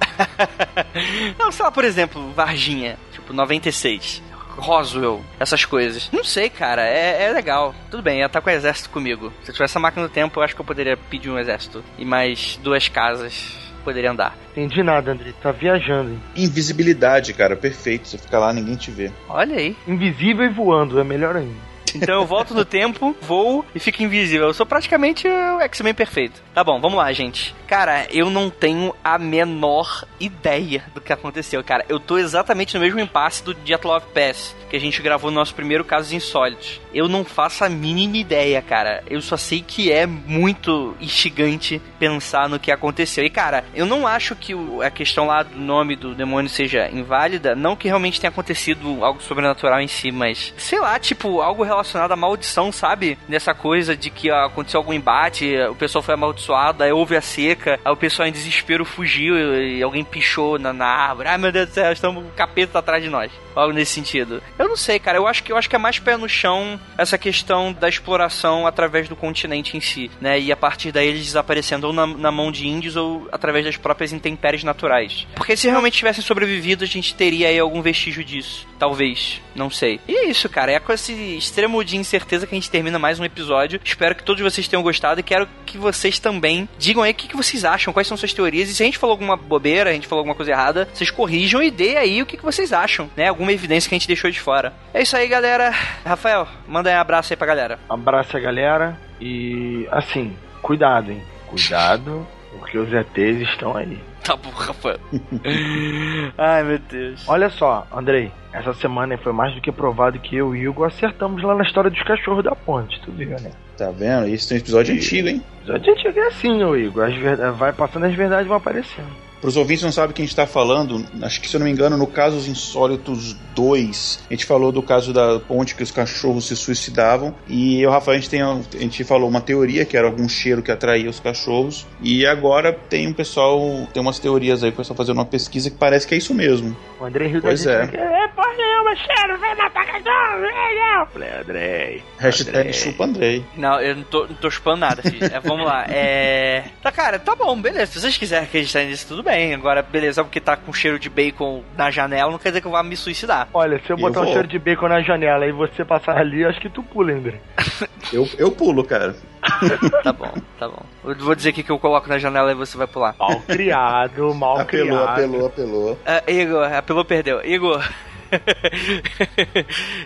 [1.38, 4.22] não, sei lá, por exemplo, Varginha, tipo 96.
[4.56, 6.10] Roswell, essas coisas.
[6.12, 7.74] Não sei, cara, é, é legal.
[7.90, 9.32] Tudo bem, estar tá com o exército comigo.
[9.42, 11.84] Se eu tivesse a máquina do tempo, eu acho que eu poderia pedir um exército.
[11.98, 14.36] E mais duas casas poderia andar.
[14.52, 15.32] Entendi nada, André.
[15.42, 16.10] Tá viajando.
[16.10, 16.20] Hein?
[16.36, 18.08] Invisibilidade, cara, perfeito.
[18.08, 19.10] Você fica lá, ninguém te vê.
[19.28, 19.76] Olha aí.
[19.86, 21.71] Invisível e voando, é melhor ainda.
[21.94, 24.48] Então eu volto no tempo, voo e fico invisível.
[24.48, 26.42] Eu sou praticamente o X-Men perfeito.
[26.54, 27.54] Tá bom, vamos lá, gente.
[27.66, 31.84] Cara, eu não tenho a menor ideia do que aconteceu, cara.
[31.88, 35.54] Eu tô exatamente no mesmo impasse do Love Pass, que a gente gravou no nosso
[35.54, 36.80] primeiro Casos Insólitos.
[36.92, 39.02] Eu não faço a mínima ideia, cara.
[39.08, 43.24] Eu só sei que é muito instigante pensar no que aconteceu.
[43.24, 44.52] E, cara, eu não acho que
[44.84, 47.54] a questão lá do nome do demônio seja inválida.
[47.54, 51.81] Não que realmente tenha acontecido algo sobrenatural em si, mas sei lá, tipo, algo relacionado
[52.12, 53.18] à maldição, sabe?
[53.28, 57.20] Nessa coisa de que ó, aconteceu algum embate, o pessoal foi amaldiçoado, aí houve a
[57.20, 61.28] seca, aí o pessoal em desespero fugiu e alguém pichou na, na árvore.
[61.28, 63.30] Ai meu Deus do céu, estamos, o capeta atrás de nós.
[63.54, 64.42] Algo nesse sentido.
[64.58, 65.18] Eu não sei, cara.
[65.18, 68.66] Eu acho que eu acho que é mais pé no chão essa questão da exploração
[68.66, 70.38] através do continente em si, né?
[70.40, 73.76] E a partir daí eles desaparecendo ou na, na mão de índios ou através das
[73.76, 75.26] próprias intempéries naturais.
[75.34, 78.66] Porque se realmente tivessem sobrevivido, a gente teria aí algum vestígio disso.
[78.78, 79.40] Talvez.
[79.54, 80.00] Não sei.
[80.08, 80.72] E é isso, cara.
[80.72, 83.80] É com esse extremo de incerteza que a gente termina mais um episódio.
[83.84, 87.28] Espero que todos vocês tenham gostado e quero que vocês também digam aí o que,
[87.28, 88.68] que vocês acham, quais são suas teorias.
[88.68, 91.62] E se a gente falou alguma bobeira, a gente falou alguma coisa errada, vocês corrijam
[91.62, 93.30] e dê aí o que, que vocês acham, né?
[93.42, 94.72] Alguma evidência que a gente deixou de fora.
[94.94, 95.74] É isso aí, galera.
[96.06, 97.76] Rafael, manda aí um abraço aí pra galera.
[97.88, 101.20] Abraço a galera e assim, cuidado, hein?
[101.48, 102.24] Cuidado,
[102.56, 103.98] porque os ETs estão aí.
[104.22, 105.00] Tá bom, Rafael.
[106.38, 107.28] Ai, meu Deus.
[107.28, 110.84] Olha só, Andrei, essa semana foi mais do que provado que eu e o Hugo
[110.84, 113.50] acertamos lá na história dos cachorros da ponte, tu viu, né?
[113.76, 114.28] Tá vendo?
[114.28, 114.98] Isso tem um episódio e...
[114.98, 115.42] antigo, hein?
[115.62, 117.04] Episódio antigo é assim, ô Igor.
[117.04, 117.36] As ver...
[117.52, 119.08] Vai passando as verdades vão aparecendo.
[119.42, 121.96] Para os ouvintes não sabem quem está falando, acho que se eu não me engano,
[121.96, 126.54] no Casos Insólitos 2, a gente falou do caso da ponte que os cachorros se
[126.54, 127.34] suicidavam.
[127.48, 130.62] E eu, Rafael, a gente, tem, a gente falou uma teoria que era algum cheiro
[130.62, 131.84] que atraía os cachorros.
[132.00, 133.58] E agora tem um pessoal,
[133.92, 136.76] tem umas teorias aí, o pessoal fazendo uma pesquisa que parece que é isso mesmo.
[137.00, 137.90] O André Rio Pois é.
[137.92, 141.06] É, porra nenhuma, cheiro, vem matar cachorro, vem não.
[141.06, 142.02] Falei, Andrei.
[142.18, 143.44] Hashtag chupa Andrei.
[143.56, 145.24] Não, eu não tô, não tô chupando nada, filho.
[145.24, 145.84] É, vamos lá.
[145.88, 146.64] É.
[146.82, 147.92] Tá, cara, tá bom, beleza.
[147.92, 149.54] Se vocês quiserem acreditar nisso, tudo bem.
[149.54, 152.72] Agora, beleza, porque tá com cheiro de bacon na janela, não quer dizer que eu
[152.72, 153.48] vá me suicidar.
[153.54, 156.44] Olha, se eu botar eu um cheiro de bacon na janela e você passar ali,
[156.44, 157.40] acho que tu pula, André.
[158.12, 159.14] eu, eu pulo, cara.
[160.04, 160.82] tá bom, tá bom.
[161.04, 163.14] Eu vou dizer aqui que eu coloco na janela e você vai pular.
[163.18, 165.08] Mal criado, mal apelou, criado.
[165.08, 165.92] Apelou, apelou, apelou.
[165.92, 167.44] Uh, Igor, apelou, perdeu.
[167.44, 167.82] Igor.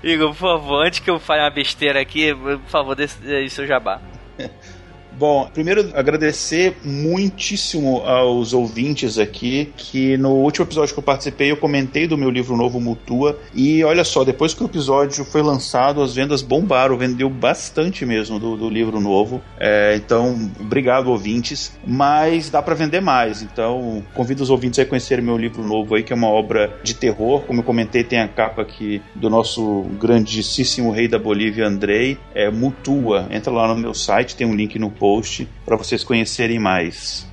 [0.02, 3.06] Igor, por favor, antes que eu fale uma besteira aqui, por favor, dê
[3.48, 4.00] seu jabá.
[5.18, 11.56] Bom, primeiro agradecer muitíssimo aos ouvintes aqui, que no último episódio que eu participei eu
[11.56, 16.02] comentei do meu livro novo Mutua, e olha só, depois que o episódio foi lançado,
[16.02, 22.50] as vendas bombaram, vendeu bastante mesmo do, do livro novo, é, então obrigado ouvintes, mas
[22.50, 26.12] dá para vender mais, então convido os ouvintes a conhecerem meu livro novo aí, que
[26.12, 30.90] é uma obra de terror, como eu comentei, tem a capa aqui do nosso grandíssimo
[30.90, 34.90] rei da Bolívia, Andrei, é Mutua, entra lá no meu site, tem um link no
[34.90, 37.24] post post para vocês conhecerem mais.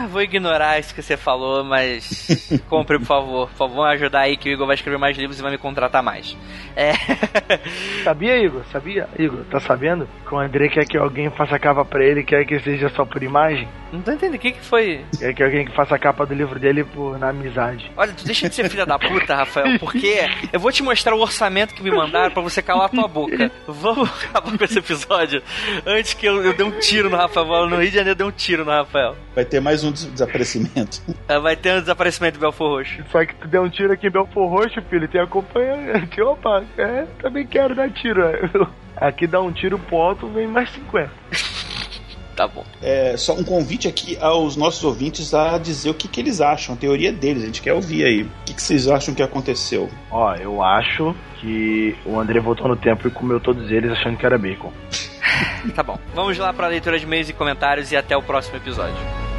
[0.00, 2.26] Ah, vou ignorar isso que você falou, mas
[2.70, 3.48] compre, por favor.
[3.48, 6.02] Por favor, ajudar aí que o Igor vai escrever mais livros e vai me contratar
[6.02, 6.34] mais.
[6.74, 6.92] É...
[8.02, 8.62] Sabia, Igor?
[8.72, 9.06] Sabia?
[9.18, 10.08] Igor, tá sabendo?
[10.26, 13.22] Que o André quer que alguém faça capa pra ele, quer que seja só por
[13.22, 13.68] imagem?
[13.92, 15.04] Não tô entendendo, o que que foi?
[15.18, 17.90] Quer que alguém que faça a capa do livro dele por, na amizade.
[17.94, 21.20] Olha, tu deixa de ser filha da puta, Rafael, porque eu vou te mostrar o
[21.20, 23.50] orçamento que me mandaram pra você calar tua boca.
[23.66, 25.42] Vamos acabar com esse episódio
[25.84, 27.68] antes que eu, eu dê um tiro no Rafael.
[27.68, 29.16] No Rio de Janeiro eu dei um tiro no Rafael.
[29.34, 31.02] Vai ter mais um desaparecimento.
[31.28, 33.02] É, vai ter um desaparecimento do Belfor Roxo.
[33.10, 36.20] Só que tu deu um tiro aqui em Belfor Roxo, filho, tem acompanhante.
[36.20, 38.20] Opa, é, também quero dar tiro.
[38.96, 41.10] Aqui dá um tiro pro alto, vem mais 50.
[42.36, 42.64] tá bom.
[42.82, 46.74] É, só um convite aqui aos nossos ouvintes a dizer o que, que eles acham,
[46.74, 47.42] a teoria deles.
[47.42, 48.22] A gente quer ouvir aí.
[48.22, 49.88] O que, que vocês acham que aconteceu?
[50.10, 54.26] Ó, eu acho que o André voltou no tempo e comeu todos eles achando que
[54.26, 54.72] era bacon.
[55.74, 55.98] tá bom.
[56.14, 59.29] Vamos lá para a leitura de e-mails e comentários e até o próximo episódio.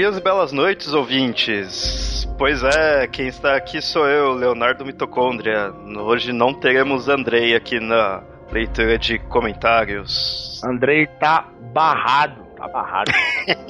[0.00, 2.26] Dias e belas noites, ouvintes.
[2.38, 5.74] Pois é, quem está aqui sou eu, Leonardo Mitocôndria.
[5.98, 10.58] Hoje não teremos Andrei aqui na leitura de comentários.
[10.64, 13.12] Andrei tá barrado, tá barrado.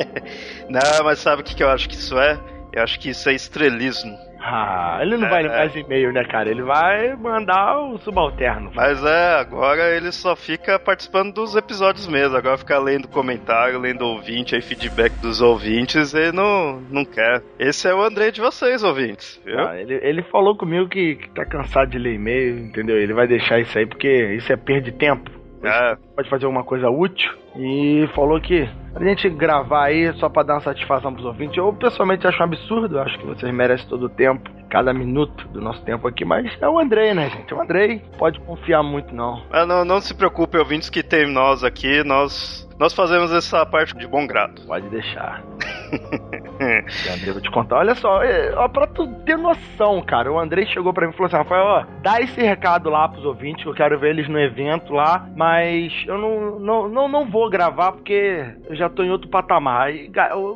[0.71, 2.39] não, mas sabe o que, que eu acho que isso é?
[2.73, 4.17] Eu acho que isso é estrelismo.
[4.41, 6.51] Ah, ele não é, vai mais e-mail, né, cara?
[6.51, 8.71] Ele vai mandar o subalterno.
[8.75, 12.37] Mas é, agora ele só fica participando dos episódios mesmo.
[12.37, 17.43] Agora fica lendo comentário, lendo ouvinte, aí feedback dos ouvintes, ele não, não quer.
[17.59, 19.59] Esse é o André de vocês, ouvintes, viu?
[19.59, 22.97] Ah, ele, ele falou comigo que, que tá cansado de ler e-mail, entendeu?
[22.97, 25.40] Ele vai deixar isso aí porque isso é perda de tempo.
[25.63, 25.97] É.
[26.17, 27.31] Pode fazer alguma coisa útil.
[27.57, 31.57] E falou que a gente gravar aí só pra dar uma satisfação pros ouvintes.
[31.57, 35.61] Eu pessoalmente acho um absurdo, acho que vocês merecem todo o tempo, cada minuto do
[35.61, 37.53] nosso tempo aqui, mas é o Andrei, né, gente?
[37.53, 39.43] O Andrei pode confiar muito, não.
[39.51, 43.95] Ah, não, não se preocupe, ouvintes que tem nós aqui, nós nós fazemos essa parte
[43.95, 44.63] de bom grado.
[44.67, 45.43] Pode deixar.
[47.11, 47.79] André, vou te contar.
[47.79, 51.17] Olha só, é, ó, pra tu ter noção, cara, o Andrei chegou pra mim e
[51.17, 54.29] falou assim: Rafael, ó, dá esse recado lá pros ouvintes, que eu quero ver eles
[54.29, 59.03] no evento lá, mas eu não, não, não, não vou gravar porque eu já tô
[59.03, 59.95] em outro patamar.
[59.95, 60.11] E,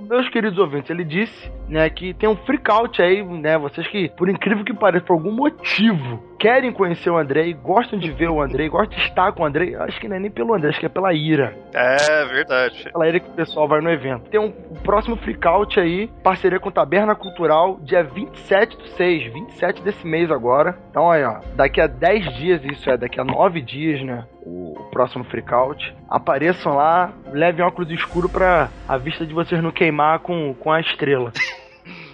[0.09, 4.29] meus queridos ouvintes, ele disse, né, que tem um freakout aí, né, vocês que, por
[4.29, 8.69] incrível que pareça, por algum motivo, querem conhecer o Andrei, gostam de ver o Andrei,
[8.69, 10.85] gostam de estar com o Andrei, acho que não é nem pelo Andrei, acho que
[10.85, 11.57] é pela ira.
[11.73, 12.91] É, verdade.
[12.93, 14.29] Pela ira que o pessoal vai no evento.
[14.29, 14.51] Tem um
[14.83, 20.79] próximo freakout aí, parceria com Taberna Cultural, dia 27 do 6, 27 desse mês agora.
[20.91, 24.27] Então, aí, ó, daqui a 10 dias, isso é, daqui a 9 dias, né?
[24.43, 25.95] O próximo freakout.
[26.09, 30.81] Apareçam lá, levem óculos escuro pra a vista de vocês não queimar com, com a
[30.81, 31.33] estrela.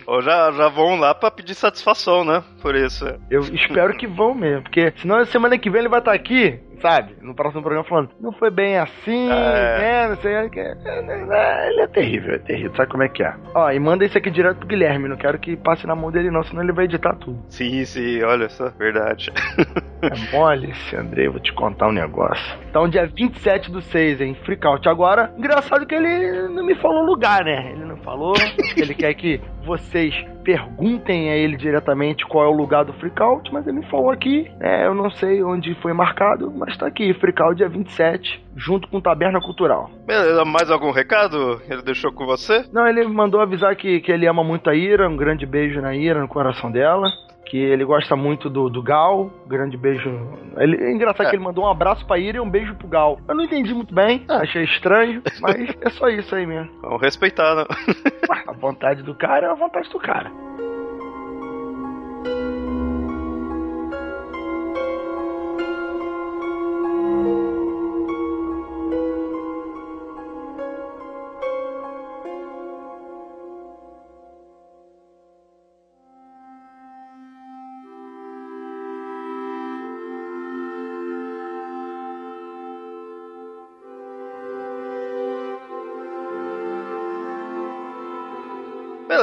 [0.06, 2.42] Ou já, já vão lá pra pedir satisfação, né?
[2.60, 3.04] Por isso.
[3.30, 7.16] Eu espero que vão mesmo, porque senão semana que vem ele vai estar aqui sabe?
[7.20, 9.78] No próximo programa falando, não foi bem assim, é.
[9.78, 10.08] né?
[10.08, 10.60] Não sei o que.
[10.60, 13.34] Ele é terrível, é terrível, sabe como é que é?
[13.54, 16.30] Ó, e manda isso aqui direto pro Guilherme, não quero que passe na mão dele
[16.30, 17.38] não, senão ele vai editar tudo.
[17.48, 19.30] Sim, sim, olha só, verdade.
[20.02, 22.58] É mole esse Andrei, vou te contar um negócio.
[22.70, 24.34] Então, dia 27 do 6, hein?
[24.46, 24.88] Freakout.
[24.88, 27.72] Agora, engraçado que ele não me falou lugar, né?
[27.72, 28.32] Ele não falou,
[28.76, 33.66] ele quer que vocês perguntem a ele diretamente qual é o lugar do Freakout, mas
[33.66, 34.86] ele me falou aqui, né?
[34.86, 39.40] Eu não sei onde foi marcado, mas tá aqui, Freakout dia 27, junto com Taberna
[39.40, 39.90] Cultural.
[40.10, 42.64] Beleza, mais algum recado ele deixou com você?
[42.72, 45.94] Não, ele mandou avisar que, que ele ama muito a Ira, um grande beijo na
[45.94, 47.08] Ira, no coração dela
[47.50, 49.28] que ele gosta muito do, do Gal.
[49.48, 50.08] Grande beijo.
[50.56, 51.30] Ele, é engraçado é.
[51.30, 53.18] que ele mandou um abraço pra Ira e um beijo pro Gal.
[53.28, 54.34] Eu não entendi muito bem, é.
[54.34, 56.70] achei estranho, mas é só isso aí mesmo.
[56.80, 57.64] Vamos respeitar, né?
[58.46, 60.30] a vontade do cara é a vontade do cara.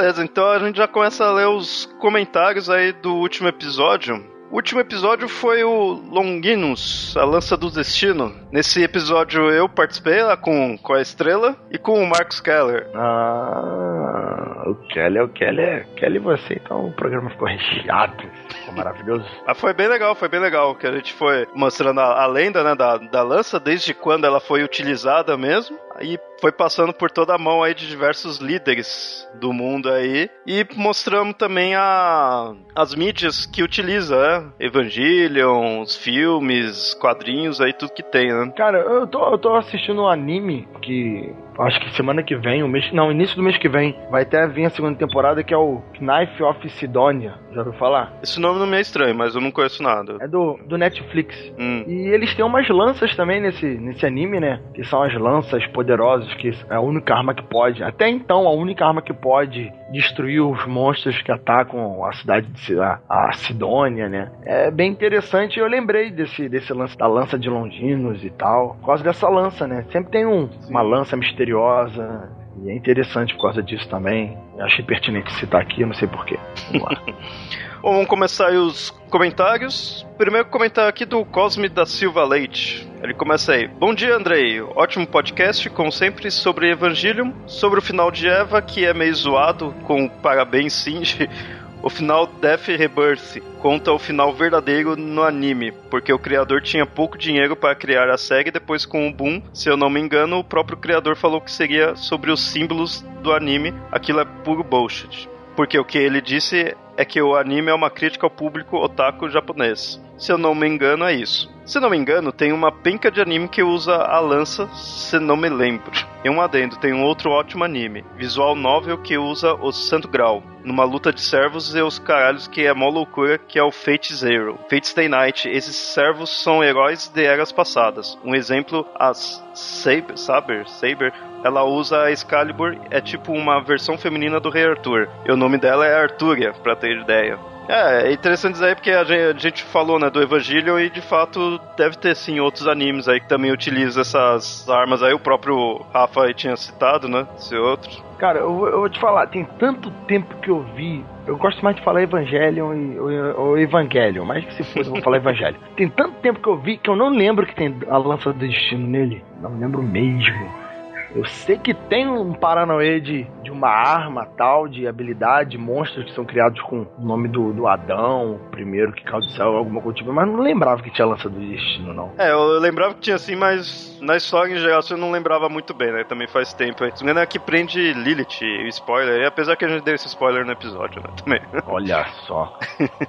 [0.07, 4.25] Beleza, então a gente já começa a ler os comentários aí do último episódio.
[4.49, 8.33] O último episódio foi o Longinus, a Lança do Destino.
[8.49, 12.89] Nesse episódio eu participei lá com, com a Estrela e com o Marcos Keller.
[12.95, 18.23] Ah, o Kelly, o Kelly, Kelly e você, então o programa ficou recheado.
[18.47, 19.25] Ficou maravilhoso.
[19.45, 22.63] ah, foi bem legal, foi bem legal, que a gente foi mostrando a, a lenda
[22.63, 27.35] né, da, da lança, desde quando ela foi utilizada mesmo e foi passando por toda
[27.35, 33.45] a mão aí de diversos líderes do mundo aí e mostramos também a, as mídias
[33.45, 34.51] que utiliza, né?
[34.59, 38.51] Evangelion, os filmes, quadrinhos aí, tudo que tem, né?
[38.55, 42.67] Cara, eu tô, eu tô assistindo um anime que acho que semana que vem, o
[42.67, 45.57] mês, não, início do mês que vem, vai até vir a segunda temporada que é
[45.57, 47.35] o Knife of Sidonia.
[47.51, 48.13] Já ouviu falar?
[48.21, 50.17] Esse nome não me é estranho, mas eu não conheço nada.
[50.21, 51.35] É do, do Netflix.
[51.57, 51.83] Hum.
[51.87, 54.61] E eles têm umas lanças também nesse, nesse anime, né?
[54.73, 58.51] Que são as lanças poderosas, que é a única arma que pode, até então, a
[58.51, 64.09] única arma que pode destruir os monstros que atacam a cidade de a, a Sidônia,
[64.09, 64.31] né?
[64.45, 65.59] É bem interessante.
[65.59, 69.67] Eu lembrei desse, desse lance da lança de Longinos e tal, por causa dessa lança,
[69.67, 69.85] né?
[69.91, 72.29] Sempre tem um, uma lança misteriosa.
[72.63, 74.37] E é interessante por causa disso também.
[74.57, 76.37] Eu achei pertinente citar aqui, não sei porquê.
[76.71, 77.01] Vamos lá.
[77.81, 80.05] Bom, vamos começar aí os comentários.
[80.17, 82.87] Primeiro comentário aqui do Cosme da Silva Leite.
[83.03, 83.67] Ele começa aí.
[83.67, 84.59] Bom dia, Andrei.
[84.61, 89.75] Ótimo podcast, como sempre, sobre Evangelion, sobre o final de Eva, que é meio zoado,
[89.83, 91.29] com parabéns, Cindy.
[91.79, 97.15] O final Death Rebirth conta o final verdadeiro no anime, porque o criador tinha pouco
[97.17, 100.43] dinheiro para criar a série, depois com o boom, se eu não me engano, o
[100.43, 105.29] próprio criador falou que seria sobre os símbolos do anime, aquilo é puro bullshit.
[105.57, 109.27] Porque o que ele disse é que o anime é uma crítica ao público otaku
[109.27, 109.99] japonês.
[110.15, 111.51] Se eu não me engano, é isso.
[111.65, 115.35] Se não me engano, tem uma penca de anime que usa a lança, se não
[115.35, 115.91] me lembro.
[116.23, 120.41] E um adendo, tem um outro ótimo anime, visual novel que usa o Santo Grau,
[120.63, 124.13] numa luta de servos e os caralhos que é mó loucura, que é o Fate
[124.15, 124.57] Zero.
[124.69, 128.17] Fate Stay Night, esses servos são heróis de eras passadas.
[128.23, 131.13] Um exemplo, as Saber, Saber, Saber
[131.43, 135.07] ela usa a Excalibur, é tipo uma versão feminina do Rei Arthur.
[135.25, 137.37] E o nome dela é Artúria, pra ter ideia.
[137.67, 141.97] É, é interessante dizer porque a gente, falou, né, do Evangelho e de fato deve
[141.97, 145.13] ter sim outros animes aí que também utilizam essas armas aí.
[145.13, 147.27] O próprio Rafa aí tinha citado, né?
[147.37, 147.91] Esse outro.
[148.17, 151.05] Cara, eu, eu vou te falar, tem tanto tempo que eu vi.
[151.27, 155.01] Eu gosto mais de falar Evangelion e, ou, ou Evangelion, mas se fosse, eu vou
[155.03, 155.57] falar Evangelho.
[155.75, 158.39] Tem tanto tempo que eu vi que eu não lembro que tem a lança do
[158.39, 159.23] destino nele.
[159.41, 160.66] Não lembro mesmo.
[161.15, 166.05] Eu sei que tem um Paranauê de, de uma arma tal, de habilidade, de monstros
[166.05, 169.55] que são criados com o nome do, do Adão, o primeiro que caiu do céu,
[169.55, 172.11] alguma coisa tipo, mas não lembrava que tinha lança do destino, não.
[172.17, 175.73] É, eu lembrava que tinha assim, mas na história em geral eu não lembrava muito
[175.73, 176.03] bem, né?
[176.03, 176.83] Também faz tempo.
[176.95, 180.45] Se não é que prende Lilith, spoiler, e apesar que a gente deu esse spoiler
[180.45, 181.09] no episódio, né?
[181.23, 181.41] Também.
[181.67, 182.57] Olha só.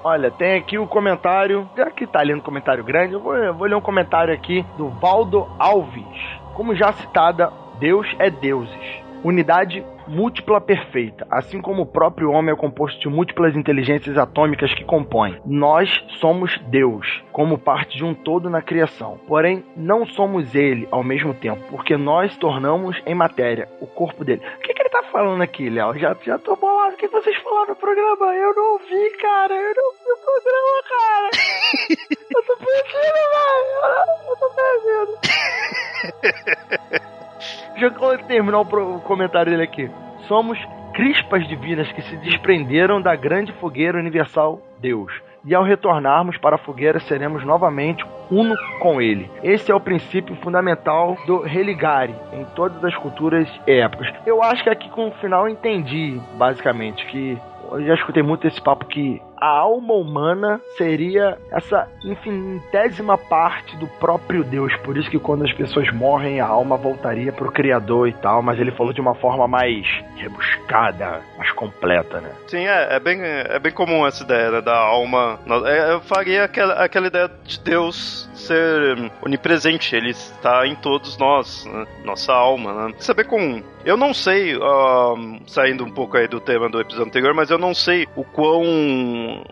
[0.02, 3.66] Olha, tem aqui o comentário, já que tá lendo comentário grande, eu vou, eu vou
[3.66, 6.04] ler um comentário aqui do Valdo Alves.
[6.54, 9.08] Como já citada, Deus é deuses.
[9.24, 14.84] Unidade múltipla perfeita, assim como o próprio homem é composto de múltiplas inteligências atômicas que
[14.84, 15.40] compõem.
[15.44, 19.18] Nós somos Deus, como parte de um todo na criação.
[19.26, 24.40] Porém, não somos ele ao mesmo tempo, porque nós tornamos em matéria o corpo dele.
[24.56, 25.98] O que, que ele tá falando aqui, Léo?
[25.98, 26.94] Já, já tô bolado.
[26.94, 28.34] O que, que vocês falaram no programa?
[28.34, 29.54] Eu não ouvi, cara.
[29.54, 31.30] Eu não vi o programa, cara.
[32.34, 33.88] eu tô perdido, velho.
[34.28, 35.18] Eu tô perdido.
[37.72, 39.90] Deixa eu terminar o comentário dele aqui.
[40.26, 40.58] Somos
[40.92, 45.12] crispas divinas que se desprenderam da grande fogueira universal Deus.
[45.44, 49.30] E ao retornarmos para a fogueira, seremos novamente uno com ele.
[49.42, 54.12] Esse é o princípio fundamental do religare em todas as culturas e épocas.
[54.26, 57.38] Eu acho que aqui com o final eu entendi, basicamente, que
[57.70, 63.86] eu já escutei muito esse papo que a alma humana seria essa infinitésima parte do
[63.86, 64.74] próprio Deus.
[64.78, 68.42] Por isso que quando as pessoas morrem, a alma voltaria pro Criador e tal.
[68.42, 69.86] Mas ele falou de uma forma mais
[70.16, 72.30] rebuscada, mais completa, né?
[72.46, 75.38] Sim, é, é, bem, é bem comum essa ideia né, da alma.
[75.66, 81.64] É, eu faria aquela, aquela ideia de Deus ser onipresente, ele está em todos nós,
[81.66, 81.86] né?
[82.04, 82.88] nossa alma.
[82.88, 82.94] Né?
[82.98, 83.62] Saber comum.
[83.84, 87.58] Eu não sei, uh, saindo um pouco aí do tema do episódio anterior, mas eu
[87.58, 88.62] não sei o quão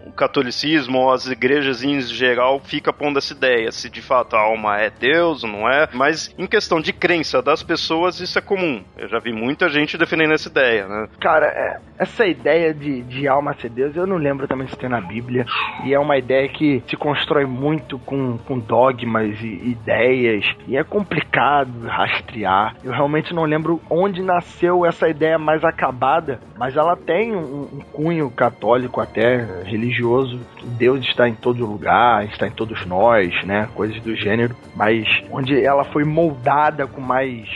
[0.06, 4.40] o catolicismo ou as igrejas em geral fica pondo essa ideia, se de fato a
[4.40, 5.88] alma é Deus ou não é.
[5.92, 8.82] Mas em questão de crença das pessoas, isso é comum.
[8.96, 11.08] Eu já vi muita gente defendendo essa ideia, né?
[11.20, 14.88] Cara, é, essa ideia de, de alma ser Deus, eu não lembro também se tem
[14.88, 15.44] na Bíblia.
[15.84, 20.44] E é uma ideia que se constrói muito com, com dogmas e ideias.
[20.66, 22.76] E é complicado rastrear.
[22.82, 27.80] Eu realmente não lembro onde nasceu essa ideia mais acabada, mas ela tem um, um
[27.92, 30.40] cunho católico até religioso.
[30.78, 33.68] Deus está em todo lugar, está em todos nós, né?
[33.74, 34.56] Coisas do gênero.
[34.74, 37.48] Mas onde ela foi moldada com mais,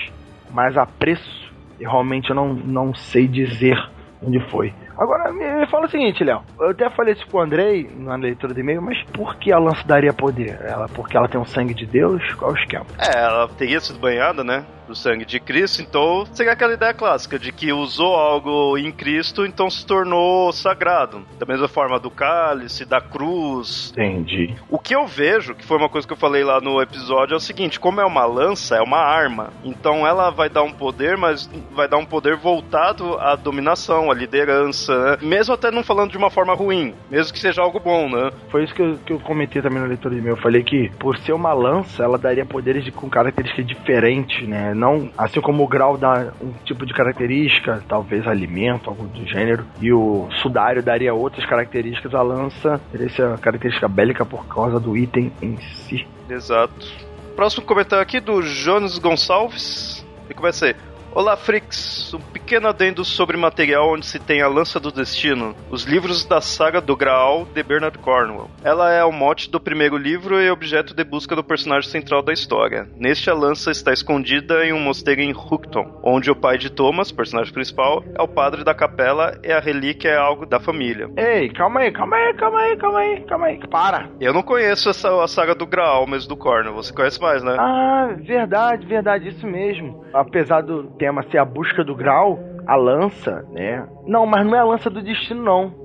[0.50, 3.78] mais apreço, eu realmente não, não sei dizer
[4.22, 4.72] onde foi.
[4.98, 6.42] Agora, me fala o seguinte, Léo.
[6.58, 9.82] Eu até falei isso pro Andrei na leitura do e-mail, mas por que a lança
[9.86, 10.60] daria poder?
[10.62, 12.22] Ela, porque ela tem um sangue de Deus?
[12.34, 12.84] Qual é o esquema?
[12.98, 14.66] É, ela teria sido banhada, né?
[14.90, 19.46] Do sangue de Cristo, então seria aquela ideia clássica de que usou algo em Cristo,
[19.46, 21.22] então se tornou sagrado.
[21.38, 23.92] Da mesma forma do cálice, da cruz.
[23.92, 24.54] Entendi.
[24.68, 27.36] O que eu vejo, que foi uma coisa que eu falei lá no episódio, é
[27.36, 29.52] o seguinte: como é uma lança, é uma arma.
[29.64, 34.14] Então ela vai dar um poder, mas vai dar um poder voltado à dominação, à
[34.14, 35.18] liderança, né?
[35.22, 38.30] mesmo até não falando de uma forma ruim, mesmo que seja algo bom, né?
[38.48, 40.34] Foi isso que eu, que eu comentei também no leitor de meu.
[40.34, 44.74] Eu falei que por ser uma lança, ela daria poderes de, com características diferentes, né?
[44.80, 49.66] Não, assim como o grau dá um tipo de característica, talvez alimento, algo do gênero,
[49.80, 54.96] e o sudário daria outras características, a lança teria essa característica bélica por causa do
[54.96, 56.06] item em si.
[56.28, 56.86] Exato.
[57.36, 60.04] Próximo comentário aqui do Jonas Gonçalves.
[60.28, 60.76] E começa aí.
[61.12, 62.14] Olá, Frix.
[62.14, 62.20] Um
[62.50, 66.80] pequeno adendo sobre material onde se tem a Lança do Destino, os livros da saga
[66.80, 68.50] do Graal de Bernard Cornwell.
[68.64, 72.32] Ela é o mote do primeiro livro e objeto de busca do personagem central da
[72.32, 72.88] história.
[72.96, 77.12] Neste, a lança está escondida em um mosteiro em Hookton, onde o pai de Thomas,
[77.12, 81.08] personagem principal, é o padre da capela e a relíquia é algo da família.
[81.16, 83.60] Ei, calma aí, calma aí, calma aí, calma aí, calma aí.
[83.68, 84.08] Para.
[84.20, 86.74] Eu não conheço essa a saga do Graal, mas do Cornwell.
[86.74, 87.54] Você conhece mais, né?
[87.56, 90.04] Ah, verdade, verdade, isso mesmo.
[90.12, 92.39] Apesar do tema ser a busca do grau,
[92.72, 93.86] a lança, né?
[94.06, 95.80] Não, mas não é a lança do destino, não.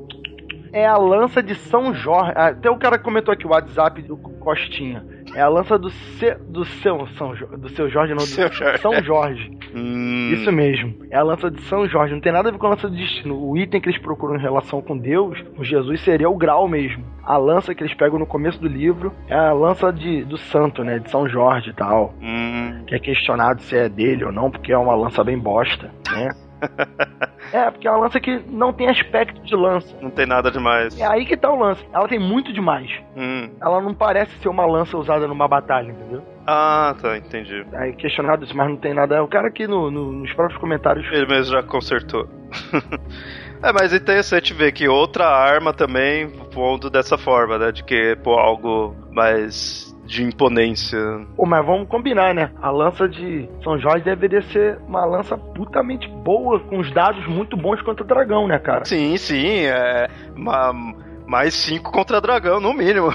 [0.73, 2.33] É a lança de São Jorge.
[2.35, 5.05] Até o cara comentou aqui o WhatsApp do Costinha.
[5.33, 8.77] É a lança do, ce, do seu São do seu Jorge, não, do Seu Jorge.
[8.81, 9.51] São Jorge.
[9.73, 10.93] Hum, Isso mesmo.
[11.09, 12.13] É a lança de São Jorge.
[12.13, 13.41] Não tem nada a ver com a lança do destino.
[13.41, 17.05] O item que eles procuram em relação com Deus, com Jesus, seria o grau mesmo.
[17.23, 20.83] A lança que eles pegam no começo do livro é a lança de, do santo,
[20.83, 20.99] né?
[20.99, 22.13] De São Jorge e tal.
[22.21, 25.89] hum, Que é questionado se é dele ou não, porque é uma lança bem bosta,
[26.11, 26.29] né?
[27.53, 29.95] É, porque é uma lança que não tem aspecto de lança.
[30.01, 30.99] não tem nada demais.
[30.99, 31.85] É aí que tá o lance.
[31.93, 32.89] Ela tem muito demais.
[33.15, 33.49] Hum.
[33.61, 36.23] Ela não parece ser uma lança usada numa batalha, entendeu?
[36.47, 37.65] Ah, tá, entendi.
[37.73, 39.23] Aí questionado isso, mas não tem nada.
[39.23, 41.05] O cara aqui no, no- nos próprios comentários.
[41.11, 42.27] Ele mesmo já consertou.
[43.63, 47.71] é, mas é interessante ver que outra arma também pondo dessa forma, né?
[47.71, 50.97] De que, pô, algo mais de imponência.
[51.35, 52.51] Pô, mas vamos combinar, né?
[52.61, 57.57] A lança de São Jorge deveria ser uma lança putamente boa, com os dados muito
[57.57, 58.85] bons contra o dragão, né, cara?
[58.85, 60.07] Sim, sim, é.
[60.35, 60.73] ma-
[61.27, 63.07] mais cinco contra dragão, no mínimo.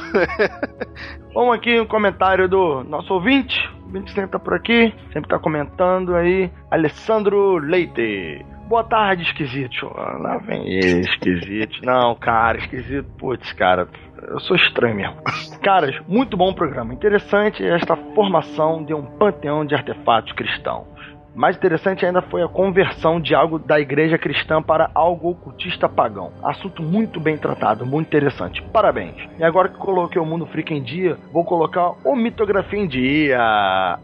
[1.32, 3.56] Vamos aqui um comentário do nosso ouvinte.
[3.82, 6.50] O ouvinte sempre tá por aqui, sempre tá comentando aí.
[6.70, 8.44] Alessandro Leite.
[8.68, 9.86] Boa tarde, esquisito.
[9.96, 11.84] Lá vem ele, esquisito.
[11.84, 13.04] Não, cara, esquisito.
[13.18, 13.88] Putz, cara,
[14.28, 15.16] eu sou estranho mesmo.
[15.62, 16.92] Caras, muito bom programa.
[16.94, 20.99] Interessante esta formação de um panteão de artefatos cristãos.
[21.34, 26.32] Mais interessante ainda foi a conversão de algo da igreja cristã para algo ocultista pagão.
[26.42, 28.62] Assunto muito bem tratado, muito interessante.
[28.72, 29.14] Parabéns.
[29.38, 33.38] E agora que coloquei o Mundo Freak em dia, vou colocar o Mitografia em dia.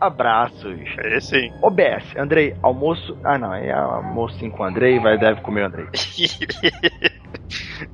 [0.01, 0.79] Abraços.
[0.99, 1.53] É sim.
[1.63, 3.17] OBS, Andrei, almoço.
[3.25, 5.87] Ah, não, é almoço sim com o Andrei, vai deve comer o Andrei.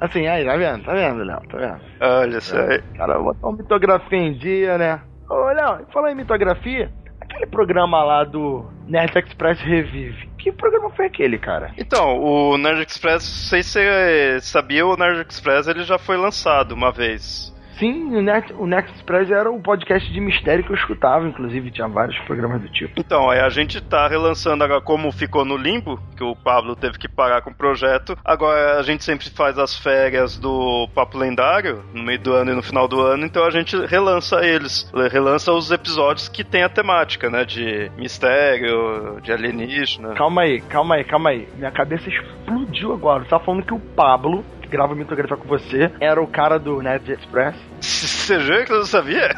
[0.00, 0.84] Assim, aí, tá vendo?
[0.84, 1.40] Tá vendo, Léo?
[1.48, 1.80] Tá vendo?
[2.00, 2.56] Olha só.
[2.58, 2.82] aí.
[2.96, 5.00] Cara, vou botar uma mitografia em dia, né?
[5.28, 10.28] Ô, Léo, fala em mitografia, aquele programa lá do Nerd Express Revive.
[10.36, 11.72] Que programa foi aquele, cara?
[11.78, 16.18] Então, o Nerd Express, não sei se você sabia, o Nerd Express ele já foi
[16.18, 17.50] lançado uma vez.
[17.78, 21.70] Sim, o Nerd, o Nerd Express era o podcast de mistério que eu escutava, inclusive
[21.70, 22.92] tinha vários programas do tipo.
[22.96, 26.98] Então, aí a gente tá relançando agora, como ficou no limbo, que o Pablo teve
[26.98, 28.16] que parar com o projeto.
[28.24, 32.54] Agora a gente sempre faz as férias do Papo Lendário, no meio do ano e
[32.54, 34.90] no final do ano, então a gente relança eles.
[35.10, 37.44] Relança os episódios que tem a temática, né?
[37.44, 40.14] De mistério, de alienígena.
[40.14, 41.48] Calma aí, calma aí, calma aí.
[41.56, 43.24] Minha cabeça explodiu agora.
[43.24, 47.12] Você tá falando que o Pablo, grava mitografia com você, era o cara do Nerd
[47.12, 47.54] Express?
[47.78, 49.28] Você jura que você não sabia?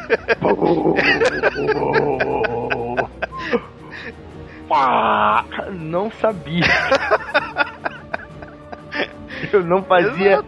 [5.73, 6.65] Não sabia.
[9.51, 10.41] Eu não fazia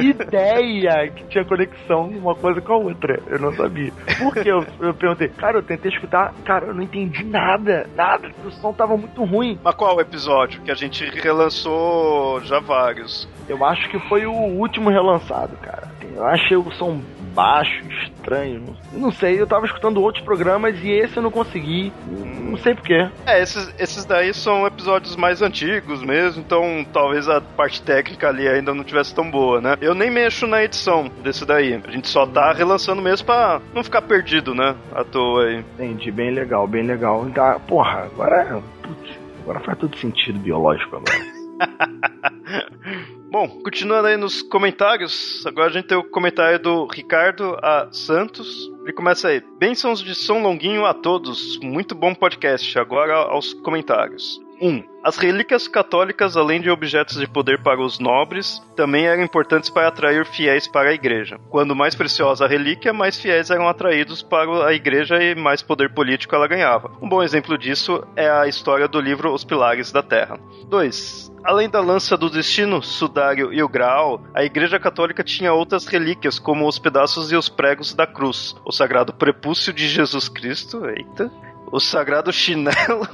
[0.00, 3.20] ideia que tinha conexão uma coisa com a outra.
[3.26, 3.92] Eu não sabia.
[4.18, 5.28] Por que eu, eu perguntei?
[5.28, 6.34] Cara, eu tentei escutar.
[6.44, 7.88] Cara, eu não entendi nada.
[7.94, 8.30] Nada.
[8.44, 9.58] O som tava muito ruim.
[9.62, 10.60] Mas qual episódio?
[10.62, 13.28] Que a gente relançou já vários.
[13.48, 15.90] Eu acho que foi o último relançado, cara.
[16.14, 17.00] Eu achei o som
[17.30, 18.76] baixo, estranho.
[18.92, 21.92] Não, sei, eu tava escutando outros programas e esse eu não consegui.
[22.06, 23.08] Não sei porquê.
[23.26, 28.48] É, esses, esses daí são episódios mais antigos mesmo, então talvez a parte técnica ali
[28.48, 29.76] ainda não tivesse tão boa, né?
[29.80, 31.80] Eu nem mexo na edição desse daí.
[31.86, 34.74] A gente só tá relançando mesmo pra não ficar perdido, né?
[34.92, 35.64] À toa aí.
[35.74, 37.24] Entendi, bem legal, bem legal.
[37.34, 38.62] Tá, porra, agora.
[38.82, 41.29] Putz, agora faz todo sentido biológico agora.
[43.30, 47.88] Bom, continuando aí nos comentários, agora a gente tem o comentário do Ricardo A.
[47.92, 48.68] Santos.
[48.82, 49.40] Ele começa aí.
[49.58, 51.58] Bênçãos de São Longuinho a todos.
[51.62, 52.76] Muito bom podcast.
[52.76, 54.40] Agora aos comentários.
[54.60, 54.68] 1.
[54.68, 59.70] Um, as relíquias católicas, além de objetos de poder para os nobres, também eram importantes
[59.70, 61.38] para atrair fiéis para a igreja.
[61.48, 65.94] Quando mais preciosa a relíquia, mais fiéis eram atraídos para a igreja e mais poder
[65.94, 66.92] político ela ganhava.
[67.00, 70.38] Um bom exemplo disso é a história do livro Os Pilares da Terra.
[70.68, 71.32] 2.
[71.42, 76.38] Além da lança do destino, sudário e o graal, a Igreja Católica tinha outras relíquias,
[76.38, 81.32] como os pedaços e os pregos da cruz, o sagrado prepúcio de Jesus Cristo, eita,
[81.72, 83.08] o sagrado chinelo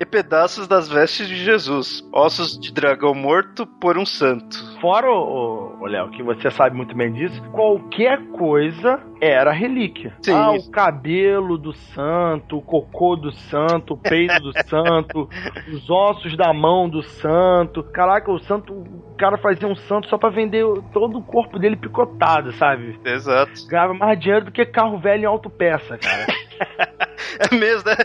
[0.00, 4.56] e pedaços das vestes de Jesus, ossos de dragão morto por um santo.
[4.80, 10.14] Fora, o Léo, que você sabe muito bem disso, qualquer coisa era relíquia.
[10.22, 10.32] Sim.
[10.32, 15.28] Ah, o cabelo do santo, o cocô do santo, o peito do santo,
[15.70, 17.82] os ossos da mão do santo.
[17.82, 21.76] Caraca, o santo, o cara fazia um santo só para vender todo o corpo dele
[21.76, 22.98] picotado, sabe?
[23.04, 23.52] Exato.
[23.68, 26.26] Ganhava mais dinheiro do que carro velho em autopeça, cara.
[27.50, 27.96] é mesmo, né?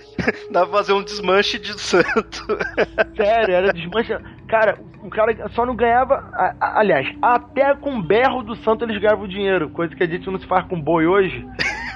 [0.52, 2.46] Dá pra fazer um desmanche de santo.
[3.16, 4.18] Sério, era desmanche.
[4.48, 6.24] Cara, o cara só não ganhava.
[6.60, 10.40] Aliás, até com o berro do santo eles ganhavam dinheiro, coisa que a gente não
[10.40, 11.46] se faz com boi hoje.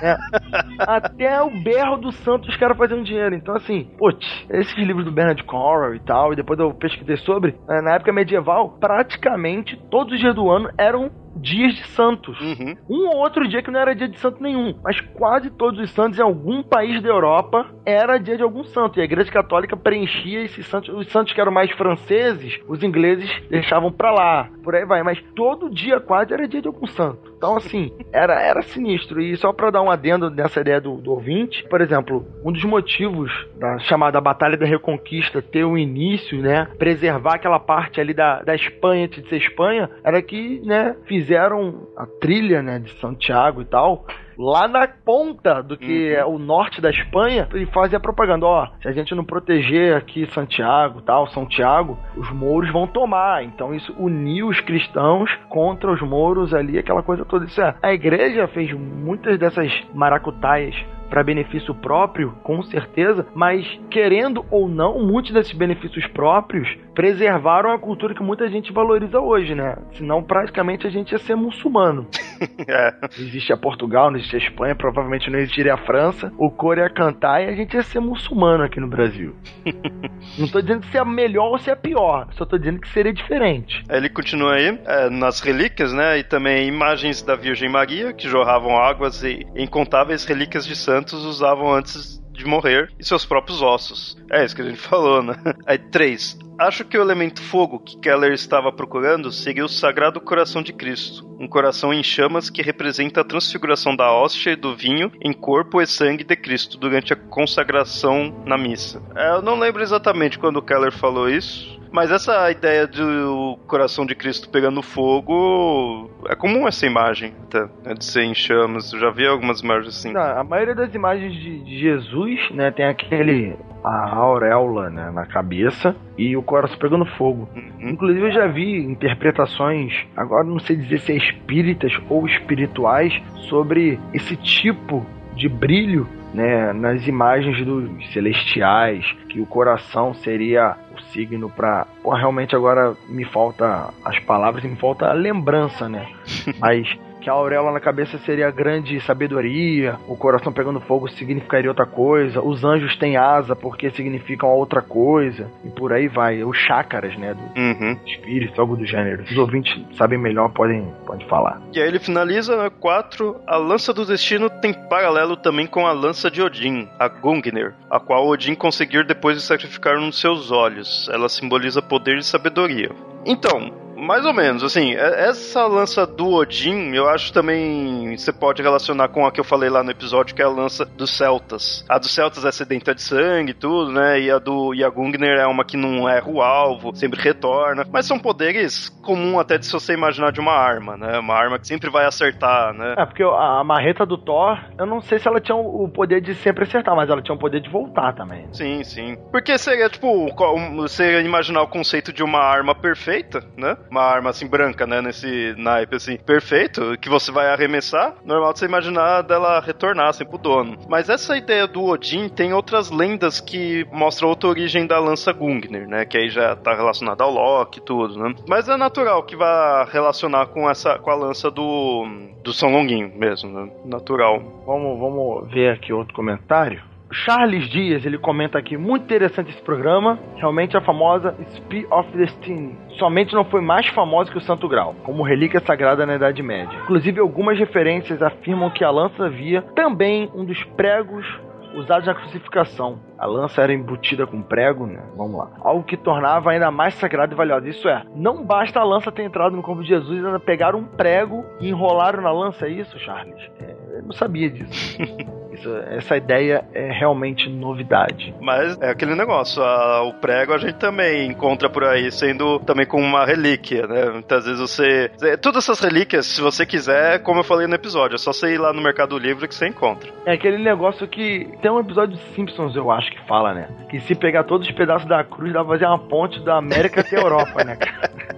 [0.01, 0.17] É.
[0.79, 3.35] Até o berro do santo os caras fazendo dinheiro.
[3.35, 7.55] Então, assim, putz, esses livros do Bernard Cornwell e tal, e depois eu pesquisei sobre,
[7.67, 12.39] né, na época medieval, praticamente todos os dias do ano eram dias de santos.
[12.39, 12.75] Uhum.
[12.89, 15.91] Um ou outro dia que não era dia de santo nenhum, mas quase todos os
[15.91, 18.99] santos em algum país da Europa era dia de algum santo.
[18.99, 20.89] E a Igreja Católica preenchia esses santos.
[20.89, 24.49] Os santos que eram mais franceses, os ingleses deixavam pra lá.
[24.63, 25.03] Por aí vai.
[25.03, 27.28] Mas todo dia quase era dia de algum santo.
[27.39, 29.21] Então, assim, era, era sinistro.
[29.21, 32.65] E só para dar um adendo nessa ideia do, do ouvinte, por exemplo, um dos
[32.65, 36.67] motivos da chamada Batalha da Reconquista ter um início, né?
[36.77, 41.87] Preservar aquela parte ali da, da Espanha antes de ser Espanha, era que, né, fizeram
[41.95, 44.05] a trilha, né, de Santiago e tal
[44.39, 46.17] lá na ponta do que uhum.
[46.17, 50.25] é o norte da Espanha e fazia propaganda, ó, se a gente não proteger aqui
[50.31, 53.43] Santiago, tal, São Tiago, os mouros vão tomar.
[53.43, 57.45] Então isso uniu os cristãos contra os mouros ali, aquela coisa toda.
[57.45, 60.75] Isso é, a igreja fez muitas dessas maracutaias
[61.09, 67.79] para benefício próprio, com certeza, mas querendo ou não, muitos desses benefícios próprios preservaram a
[67.79, 69.77] cultura que muita gente valoriza hoje, né?
[69.93, 72.05] Senão, praticamente, a gente ia ser muçulmano.
[72.67, 72.91] é.
[73.01, 76.81] Não existe a Portugal, não existe a Espanha, provavelmente não existiria a França, o coro
[76.81, 79.33] ia cantar e a gente ia ser muçulmano aqui no Brasil.
[80.37, 82.89] não tô dizendo que se é melhor ou se é pior, só tô dizendo que
[82.89, 83.81] seria diferente.
[83.89, 86.19] Ele continua aí, é, nas relíquias, né?
[86.19, 91.23] E também imagens da Virgem Maria, que jorravam águas e incontáveis relíquias de santos santos
[91.23, 94.17] usavam antes de morrer e seus próprios ossos.
[94.31, 95.35] É isso que a gente falou, né?
[95.65, 96.37] Aí, três.
[96.59, 101.25] Acho que o elemento fogo que Keller estava procurando seria o Sagrado Coração de Cristo,
[101.39, 105.81] um coração em chamas que representa a transfiguração da hóstia e do vinho em corpo
[105.81, 109.01] e sangue de Cristo durante a consagração na missa.
[109.15, 114.13] É, eu não lembro exatamente quando Keller falou isso, mas essa ideia do coração de
[114.13, 117.69] Cristo pegando fogo é comum essa imagem, tá?
[117.85, 118.91] Né, de ser em chamas.
[118.91, 120.11] Eu já vi algumas imagens assim.
[120.11, 125.95] Não, a maioria das imagens de Jesus, né, tem aquele a auréola né, na cabeça
[126.17, 127.47] e o coração pegando fogo.
[127.55, 127.89] Uhum.
[127.91, 133.13] Inclusive eu já vi interpretações, agora não sei dizer se é espíritas ou espirituais,
[133.47, 135.05] sobre esse tipo
[135.35, 141.87] de brilho né, nas imagens dos celestiais, que o coração seria o signo para.
[142.03, 146.07] Realmente agora me falta as palavras e me falta a lembrança, né?
[146.59, 151.85] Mas que a auréola na cabeça seria grande sabedoria, o coração pegando fogo significaria outra
[151.85, 156.43] coisa, os anjos têm asa porque significam outra coisa, e por aí vai.
[156.43, 157.97] Os chácaras, né, do uhum.
[158.05, 159.23] espírito, algo do gênero.
[159.23, 161.61] Os ouvintes sabem melhor, podem, podem falar.
[161.73, 165.91] E aí ele finaliza, né, 4, a lança do destino tem paralelo também com a
[165.91, 170.51] lança de Odin, a Gungnir, a qual Odin conseguir depois de sacrificar um dos seus
[170.51, 171.09] olhos.
[171.11, 172.89] Ela simboliza poder e sabedoria.
[173.25, 178.61] Então, mais ou menos, assim, é, essa lança do Odin, eu acho também você pode
[178.61, 181.85] relacionar com a que eu falei lá no episódio, que é a lança dos Celtas.
[181.87, 184.19] A dos Celtas é sedenta de sangue e tudo, né?
[184.19, 187.85] E a do a Gungnir é uma que não erra o alvo, sempre retorna.
[187.91, 191.19] Mas são poderes comum até de se você imaginar de uma arma, né?
[191.19, 192.95] Uma arma que sempre vai acertar, né?
[192.97, 196.33] É, porque a marreta do Thor, eu não sei se ela tinha o poder de
[196.35, 198.47] sempre acertar, mas ela tinha o poder de voltar também.
[198.53, 199.17] Sim, sim.
[199.31, 200.29] Porque seria, tipo,
[200.75, 203.75] você imaginar o conceito de uma arma perfeita, né?
[203.89, 205.01] Uma arma assim branca, né?
[205.01, 210.25] Nesse naipe assim, perfeito, que você vai arremessar, normal de você imaginar dela retornar assim
[210.25, 210.77] pro dono.
[210.87, 215.87] Mas essa ideia do Odin tem outras lendas que mostram outra origem da lança Gungnir,
[215.87, 216.05] né?
[216.05, 218.33] Que aí já tá relacionada ao Loki e tudo, né?
[218.47, 222.05] Mas é natural que vá relacionar com essa com a lança do
[222.43, 223.71] do São Longuinho mesmo, né?
[223.85, 224.39] Natural.
[224.65, 226.81] Vamos, vamos ver aqui outro comentário.
[227.11, 232.77] Charles Dias, ele comenta aqui, muito interessante esse programa, realmente a famosa Spear of Destiny.
[232.97, 236.77] Somente não foi mais famosa que o Santo Grau, como relíquia sagrada na Idade Média.
[236.83, 241.25] Inclusive, algumas referências afirmam que a lança havia também um dos pregos
[241.73, 242.99] usados na crucificação.
[243.17, 245.03] A lança era embutida com prego, né?
[245.15, 245.51] Vamos lá.
[245.61, 247.67] Algo que tornava ainda mais sagrado e valiosa.
[247.67, 250.85] Isso é, não basta a lança ter entrado no corpo de Jesus, ainda pegaram um
[250.85, 253.49] prego e enrolaram na lança, é isso, Charles?
[253.59, 254.97] É, eu não sabia disso.
[255.59, 258.33] Isso, essa ideia é realmente novidade.
[258.39, 262.85] Mas é aquele negócio, a, o prego a gente também encontra por aí, sendo também
[262.85, 264.09] como uma relíquia, né?
[264.09, 265.11] Muitas vezes você.
[265.21, 268.53] É, todas essas relíquias, se você quiser, como eu falei no episódio, é só você
[268.53, 270.09] ir lá no Mercado Livre que você encontra.
[270.25, 271.49] É aquele negócio que.
[271.61, 273.67] Tem um episódio de Simpsons, eu acho, que fala, né?
[273.89, 277.01] Que se pegar todos os pedaços da cruz, dá pra fazer uma ponte da América
[277.01, 278.09] até a Europa, né, cara?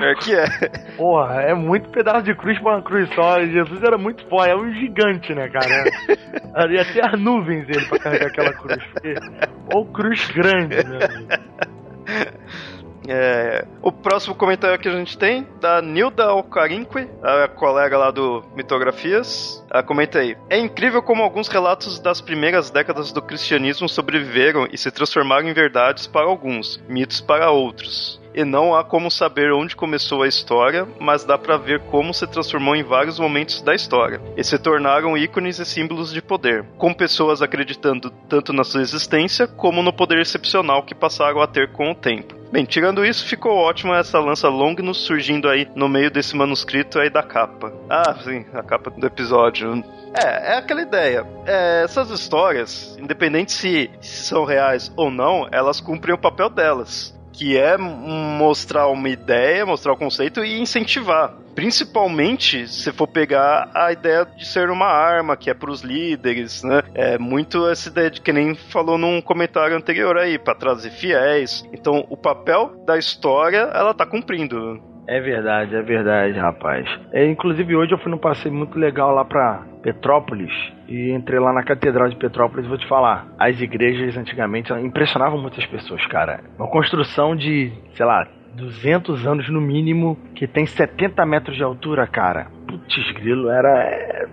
[0.00, 0.46] É que é.
[0.96, 3.40] Porra, é muito pedaço de cruz pra uma cruz só.
[3.40, 5.84] Jesus era muito foda, é um gigante, né, cara?
[6.70, 8.82] Ia até as nuvens ele pra carregar aquela cruz.
[8.92, 9.14] Porque...
[9.74, 10.98] Ou cruz grande, né?
[13.08, 18.44] É, o próximo comentário que a gente tem, da Nilda Alcarinque, a colega lá do
[18.54, 19.64] Mitografias.
[19.70, 24.78] Ela comenta aí: É incrível como alguns relatos das primeiras décadas do cristianismo sobreviveram e
[24.78, 29.76] se transformaram em verdades para alguns, mitos para outros e não há como saber onde
[29.76, 34.20] começou a história, mas dá para ver como se transformou em vários momentos da história,
[34.36, 39.46] e se tornaram ícones e símbolos de poder, com pessoas acreditando tanto na sua existência
[39.46, 42.42] como no poder excepcional que passaram a ter com o tempo.
[42.52, 47.08] Bem, tirando isso, ficou ótima essa lança Longinus surgindo aí no meio desse manuscrito aí
[47.08, 47.72] da capa.
[47.88, 49.82] Ah, sim, a capa do episódio.
[50.14, 51.26] É, é aquela ideia.
[51.46, 57.18] É, essas histórias, independente se, se são reais ou não, elas cumprem o papel delas
[57.32, 61.34] que é mostrar uma ideia, mostrar o conceito e incentivar.
[61.54, 66.62] Principalmente se for pegar a ideia de ser uma arma, que é para os líderes,
[66.62, 66.82] né?
[66.94, 71.62] É muito essa ideia de que nem falou num comentário anterior aí, para trazer fiéis.
[71.72, 74.80] Então, o papel da história, ela tá cumprindo.
[75.08, 76.86] É verdade, é verdade, rapaz.
[77.12, 80.52] É, inclusive hoje eu fui num passeio muito legal lá pra Petrópolis
[80.92, 82.68] e entrei lá na Catedral de Petrópolis.
[82.68, 86.40] Vou te falar, as igrejas antigamente impressionavam muitas pessoas, cara.
[86.58, 92.06] Uma construção de, sei lá, 200 anos no mínimo, que tem 70 metros de altura,
[92.06, 92.48] cara.
[92.68, 93.70] Putz, grilo, era.
[93.84, 94.28] É...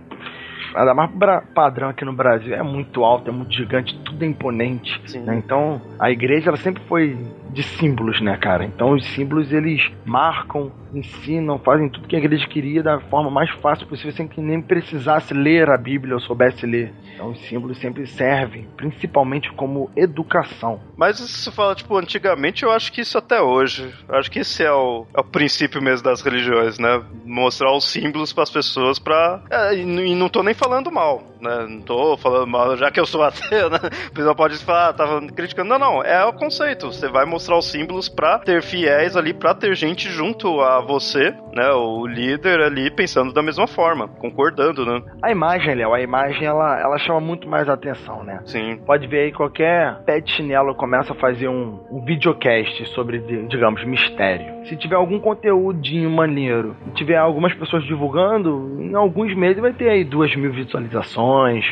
[0.76, 1.10] Ainda mais
[1.56, 5.02] padrão aqui no Brasil, é muito alto, é muito gigante, tudo é imponente.
[5.20, 5.36] Né?
[5.38, 7.18] Então, a igreja ela sempre foi
[7.52, 8.66] de símbolos, né, cara?
[8.66, 13.50] Então os símbolos eles marcam, ensinam, fazem tudo que a igreja queria da forma mais
[13.62, 16.94] fácil possível, sem que nem precisasse ler a Bíblia ou soubesse ler.
[17.14, 20.80] Então os símbolos sempre servem, principalmente como educação.
[20.96, 23.94] Mas isso fala, tipo, antigamente eu acho que isso até hoje.
[24.08, 27.02] Eu acho que esse é o, é o princípio mesmo das religiões, né?
[27.26, 29.44] Mostrar os símbolos para as pessoas pra.
[29.50, 31.66] É, e não tô nem falando mal, né?
[31.68, 33.80] Não tô falando mal, já que eu sou ateu, né?
[34.10, 35.70] O pessoal pode falar, ah, tava criticando.
[35.70, 36.88] Não, não, é o conceito.
[36.88, 41.34] Você vai mostrar os símbolos para ter fiéis ali, para ter gente junto a você,
[41.54, 41.70] né?
[41.72, 45.02] O líder ali pensando da mesma forma, concordando, né?
[45.22, 48.42] A imagem, Léo, a imagem ela, ela chama muito mais atenção, né?
[48.46, 48.78] Sim.
[48.86, 53.84] Pode ver aí qualquer pé de chinelo começa a fazer um, um videocast sobre, digamos,
[53.86, 54.66] mistério.
[54.66, 59.90] Se tiver algum conteúdinho maneiro e tiver algumas pessoas divulgando, em alguns meses vai ter
[59.90, 61.29] aí duas mil visualizações,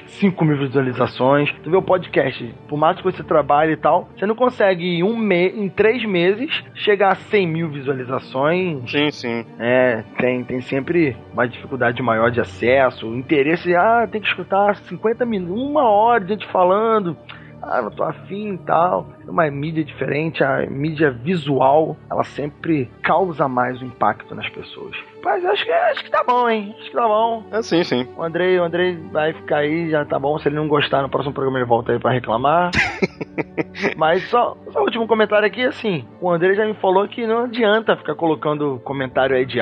[0.08, 1.52] cinco mil visualizações.
[1.64, 5.04] Tu vê o podcast, por mais que você trabalhe e tal, você não consegue em
[5.04, 8.90] um mês em três meses chegar a 100 mil visualizações.
[8.90, 9.46] Sim, sim.
[9.60, 15.26] É, tem, tem sempre uma dificuldade maior de acesso, interesse, ah, tem que escutar 50
[15.26, 17.18] minutos, uma hora de gente falando
[17.62, 19.08] ah, não tô afim e tal.
[19.28, 24.96] Uma mídia diferente, a mídia visual, ela sempre causa mais impacto nas pessoas.
[25.24, 26.76] Mas acho que, acho que tá bom, hein?
[26.78, 27.44] Acho que tá bom.
[27.52, 28.08] É sim, sim.
[28.18, 30.38] O Andrei, o Andrei vai ficar aí, já tá bom.
[30.40, 32.72] Se ele não gostar, no próximo programa ele volta aí pra reclamar.
[33.96, 36.08] Mas só, só o último comentário aqui, assim.
[36.22, 39.60] O Andrei já me falou que não adianta ficar colocando comentário aí de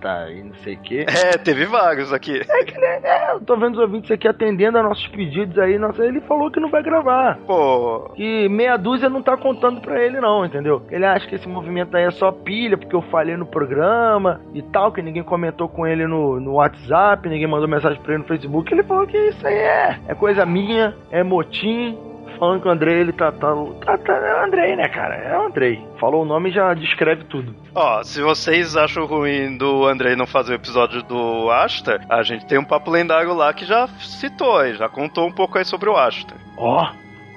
[0.00, 1.06] tá e não sei o quê.
[1.08, 2.40] É, teve vários aqui.
[2.48, 3.00] É que, né?
[3.02, 5.78] É, eu tô vendo os ouvintes aqui atendendo a nossos pedidos aí.
[5.78, 7.38] Nossa, ele falou que não vai gravar.
[7.46, 8.10] Pô.
[8.14, 10.82] Que meia dúzia não tá contando pra ele, não, entendeu?
[10.90, 14.62] Ele acha que esse movimento aí é só pilha, porque eu falei no programa e
[14.62, 18.28] tal, que ninguém comentou com ele no, no WhatsApp, ninguém mandou mensagem pra ele no
[18.28, 18.72] Facebook.
[18.72, 21.96] Ele falou que isso aí é, é coisa minha, é motim.
[22.38, 23.54] Falando que o Andrei, ele tá, tá,
[23.84, 24.12] tá, tá.
[24.12, 25.14] É o Andrei, né, cara?
[25.14, 25.82] É o Andrei.
[25.98, 27.54] Falou o nome e já descreve tudo.
[27.74, 32.46] Ó, se vocês acham ruim do Andrei não fazer o episódio do Ashtar, a gente
[32.46, 35.88] tem um papo lendário lá que já citou aí, já contou um pouco aí sobre
[35.88, 36.36] o Ashtar.
[36.58, 36.86] Ó,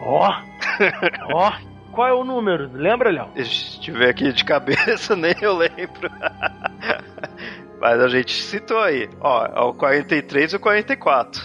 [0.02, 0.34] ó,
[1.34, 1.70] ó.
[1.92, 2.70] Qual é o número?
[2.72, 3.30] Lembra, Léo?
[3.36, 6.10] Se estiver aqui de cabeça, nem eu lembro.
[7.80, 9.10] Mas a gente citou aí.
[9.22, 11.42] Ó, é o 43 e o 44.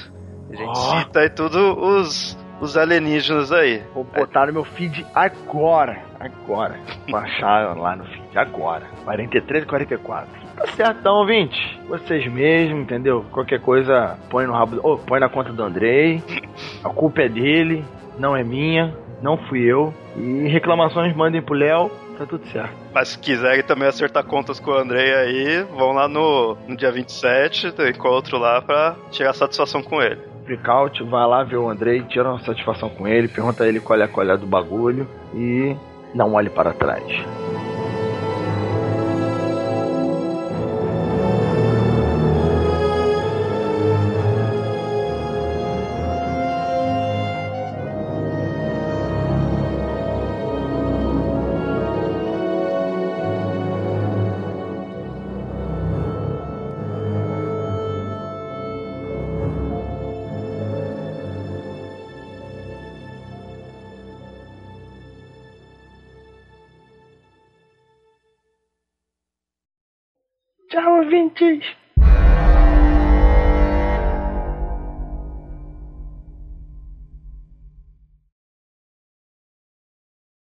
[0.51, 0.74] A gente oh.
[0.74, 3.82] cita aí tudo os, os alienígenas aí.
[3.94, 6.02] Vou botar no meu feed agora.
[6.19, 6.78] Agora.
[7.09, 8.85] Baixar lá no feed agora.
[9.05, 10.44] 43 e 44.
[10.56, 11.81] Tá certo, então, ouvinte.
[11.89, 13.24] Vocês mesmos, entendeu?
[13.32, 14.78] Qualquer coisa, põe no rabo.
[14.82, 16.23] Oh, põe na conta do Andrei.
[16.82, 17.85] A culpa é dele,
[18.19, 18.94] não é minha.
[19.20, 19.93] Não fui eu.
[20.16, 22.74] E reclamações mandem pro Léo tá tudo certo.
[22.93, 26.91] Mas se quiserem também acertar contas com o Andrei aí, vão lá no, no dia
[26.91, 30.20] 27 do encontro lá pra tirar satisfação com ele.
[30.45, 33.99] Breakout, vai lá ver o Andrei, tira uma satisfação com ele, pergunta a ele qual
[33.99, 35.74] é a qual é do bagulho e
[36.15, 37.03] não olhe para trás.